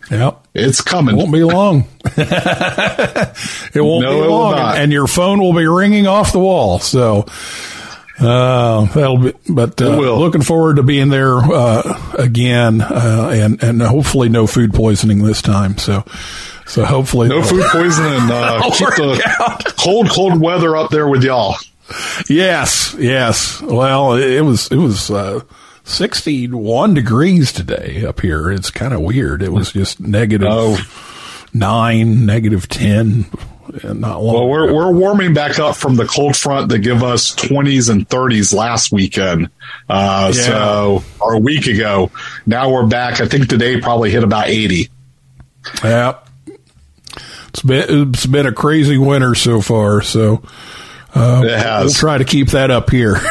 yep. 0.10 0.44
It's 0.56 0.82
coming. 0.82 1.16
It 1.16 1.18
won't 1.18 1.34
be 1.34 1.44
long. 1.44 1.88
it 2.06 3.82
won't 3.82 4.04
no, 4.04 4.22
be 4.22 4.28
long. 4.28 4.54
And, 4.54 4.78
and, 4.84 4.92
your 4.92 5.08
phone 5.08 5.40
will 5.40 5.54
be 5.54 5.66
ringing 5.66 6.06
off 6.06 6.32
the 6.32 6.40
wall. 6.40 6.78
So, 6.80 7.26
uh, 8.20 8.86
that'll 8.86 9.18
be, 9.18 9.34
but, 9.50 9.82
uh, 9.82 10.16
looking 10.18 10.42
forward 10.42 10.76
to 10.76 10.84
being 10.84 11.10
there, 11.10 11.38
uh, 11.38 12.16
again, 12.18 12.82
uh, 12.82 13.32
and, 13.34 13.64
and 13.64 13.82
hopefully 13.82 14.30
no 14.30 14.46
food 14.48 14.74
poisoning 14.74 15.24
this 15.24 15.42
time. 15.42 15.78
So, 15.78 16.04
so 16.66 16.86
hopefully 16.86 17.30
no 17.30 17.42
food 17.42 17.66
poisoning. 17.72 18.30
Uh, 18.32 18.70
keep 18.74 18.88
the 18.90 19.36
out. 19.40 19.66
cold, 19.78 20.10
cold 20.10 20.40
weather 20.40 20.76
up 20.76 20.92
there 20.92 21.08
with 21.08 21.24
y'all. 21.24 21.56
Yes. 22.30 22.96
Yes. 22.98 23.62
Well, 23.62 24.14
it 24.14 24.42
was, 24.42 24.72
it 24.72 24.78
was, 24.78 25.10
uh, 25.10 25.42
61 25.86 26.94
degrees 26.94 27.52
today 27.52 28.06
up 28.06 28.22
here. 28.22 28.52
It's 28.52 28.72
kind 28.72 28.94
of 28.94 29.02
weird. 29.02 29.42
It 29.42 29.52
was 29.52 29.74
just 29.74 30.00
negative 30.00 30.48
oh. 30.50 30.78
nine, 31.54 32.26
negative 32.26 32.70
10. 32.70 33.26
Not 33.82 34.22
long. 34.22 34.36
Well, 34.36 34.48
we're, 34.48 34.74
we're 34.74 34.92
warming 34.92 35.34
back 35.34 35.58
up 35.58 35.76
from 35.76 35.96
the 35.96 36.06
cold 36.06 36.38
front 36.38 36.70
that 36.70 36.80
give 36.80 37.02
us 37.02 37.34
20s 37.36 37.90
and 37.90 38.08
30s 38.08 38.54
last 38.54 38.92
weekend. 38.92 39.50
Uh, 39.90 40.32
yeah. 40.36 40.42
So, 40.44 41.04
or 41.20 41.34
a 41.34 41.40
week 41.40 41.66
ago. 41.66 42.12
Now 42.46 42.72
we're 42.72 42.86
back. 42.86 43.20
I 43.20 43.28
think 43.28 43.48
today 43.48 43.82
probably 43.82 44.12
hit 44.12 44.24
about 44.24 44.48
80. 44.48 44.90
Yeah. 45.84 46.20
It's 47.48 47.62
been, 47.64 48.12
it's 48.12 48.28
been 48.28 48.46
a 48.46 48.52
crazy 48.52 49.00
winter 49.00 49.34
so 49.34 49.60
far. 49.60 50.04
So, 50.04 50.44
uh, 51.16 51.42
it 51.44 51.58
has. 51.58 51.86
We'll 51.86 51.94
try 51.94 52.18
to 52.20 52.26
keep 52.26 52.50
that 52.50 52.70
up 52.70 52.92
here. 52.92 53.16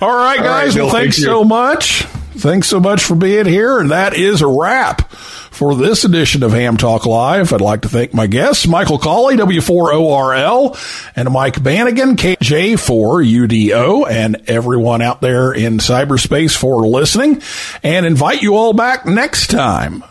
All 0.00 0.16
right, 0.16 0.38
guys. 0.38 0.76
All 0.76 0.82
right, 0.82 0.84
well, 0.84 0.90
thanks 0.90 1.16
thank 1.16 1.26
so 1.26 1.44
much. 1.44 2.02
Thanks 2.34 2.68
so 2.68 2.80
much 2.80 3.04
for 3.04 3.14
being 3.14 3.46
here. 3.46 3.78
And 3.78 3.90
that 3.90 4.14
is 4.14 4.42
a 4.42 4.48
wrap 4.48 5.12
for 5.52 5.76
this 5.76 6.04
edition 6.04 6.42
of 6.42 6.52
Ham 6.52 6.76
Talk 6.76 7.06
Live. 7.06 7.52
I'd 7.52 7.60
like 7.60 7.82
to 7.82 7.88
thank 7.88 8.12
my 8.14 8.26
guests, 8.26 8.66
Michael 8.66 8.98
Cawley, 8.98 9.36
W4ORL, 9.36 10.76
and 11.14 11.30
Mike 11.30 11.62
Bannigan, 11.62 12.16
KJ4UDO, 12.16 14.10
and 14.10 14.42
everyone 14.48 15.02
out 15.02 15.20
there 15.20 15.52
in 15.52 15.76
cyberspace 15.78 16.56
for 16.56 16.84
listening, 16.86 17.42
and 17.82 18.06
invite 18.06 18.40
you 18.42 18.56
all 18.56 18.72
back 18.72 19.04
next 19.06 19.48
time 19.48 20.02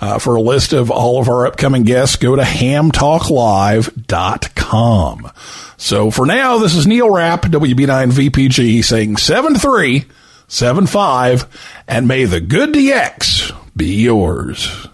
uh, 0.00 0.18
for 0.18 0.34
a 0.36 0.42
list 0.42 0.74
of 0.74 0.90
all 0.90 1.20
of 1.20 1.28
our 1.28 1.46
upcoming 1.46 1.84
guests, 1.84 2.16
go 2.16 2.34
to 2.36 2.42
hamtalklive.com. 2.42 5.30
So 5.78 6.10
for 6.10 6.26
now, 6.26 6.58
this 6.58 6.74
is 6.74 6.86
Neil 6.86 7.08
Rapp, 7.10 7.44
WB9 7.44 8.12
VPG, 8.12 8.84
saying 8.84 9.16
7375, 9.16 11.46
and 11.88 12.06
may 12.06 12.26
the 12.26 12.40
good 12.40 12.74
DX 12.74 13.61
be 13.76 14.02
yours. 14.02 14.88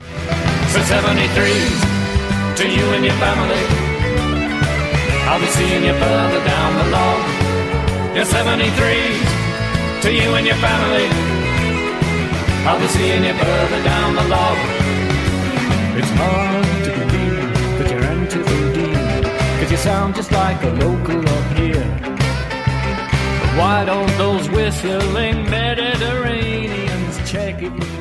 So 0.00 0.80
73 0.82 1.94
to 2.56 2.68
you 2.68 2.84
and 2.94 3.04
your 3.04 3.14
family. 3.14 3.64
I'll 5.28 5.40
be 5.40 5.46
seeing 5.46 5.84
you 5.84 5.92
further 5.94 6.44
down 6.44 6.74
the 6.74 6.84
road. 6.94 7.22
Yeah, 8.16 8.24
73 8.24 10.00
to 10.02 10.12
you 10.12 10.34
and 10.34 10.46
your 10.46 10.56
family. 10.56 11.08
I'll 12.66 12.80
be 12.80 12.88
seeing 12.88 13.24
you 13.24 13.34
further 13.34 13.82
down 13.84 14.14
the 14.16 14.24
log. 14.24 14.58
It's 15.96 16.10
hard 16.10 16.84
to 16.84 16.90
believe 16.90 17.78
that 17.78 17.90
you're 17.90 18.04
into 18.12 18.38
the 18.38 18.72
deal, 18.74 19.22
cause 19.60 19.70
you 19.70 19.76
sound 19.76 20.14
just 20.16 20.32
like 20.32 20.60
a 20.64 20.70
local 20.70 21.20
up 21.20 21.56
here. 21.56 21.86
But 23.40 23.52
why 23.58 23.84
don't 23.84 24.12
those 24.18 24.50
whistling 24.50 25.48
Mediterraneans 25.48 27.30
check 27.30 27.62
it 27.62 27.72
with 27.72 27.84
frequency? 27.84 27.93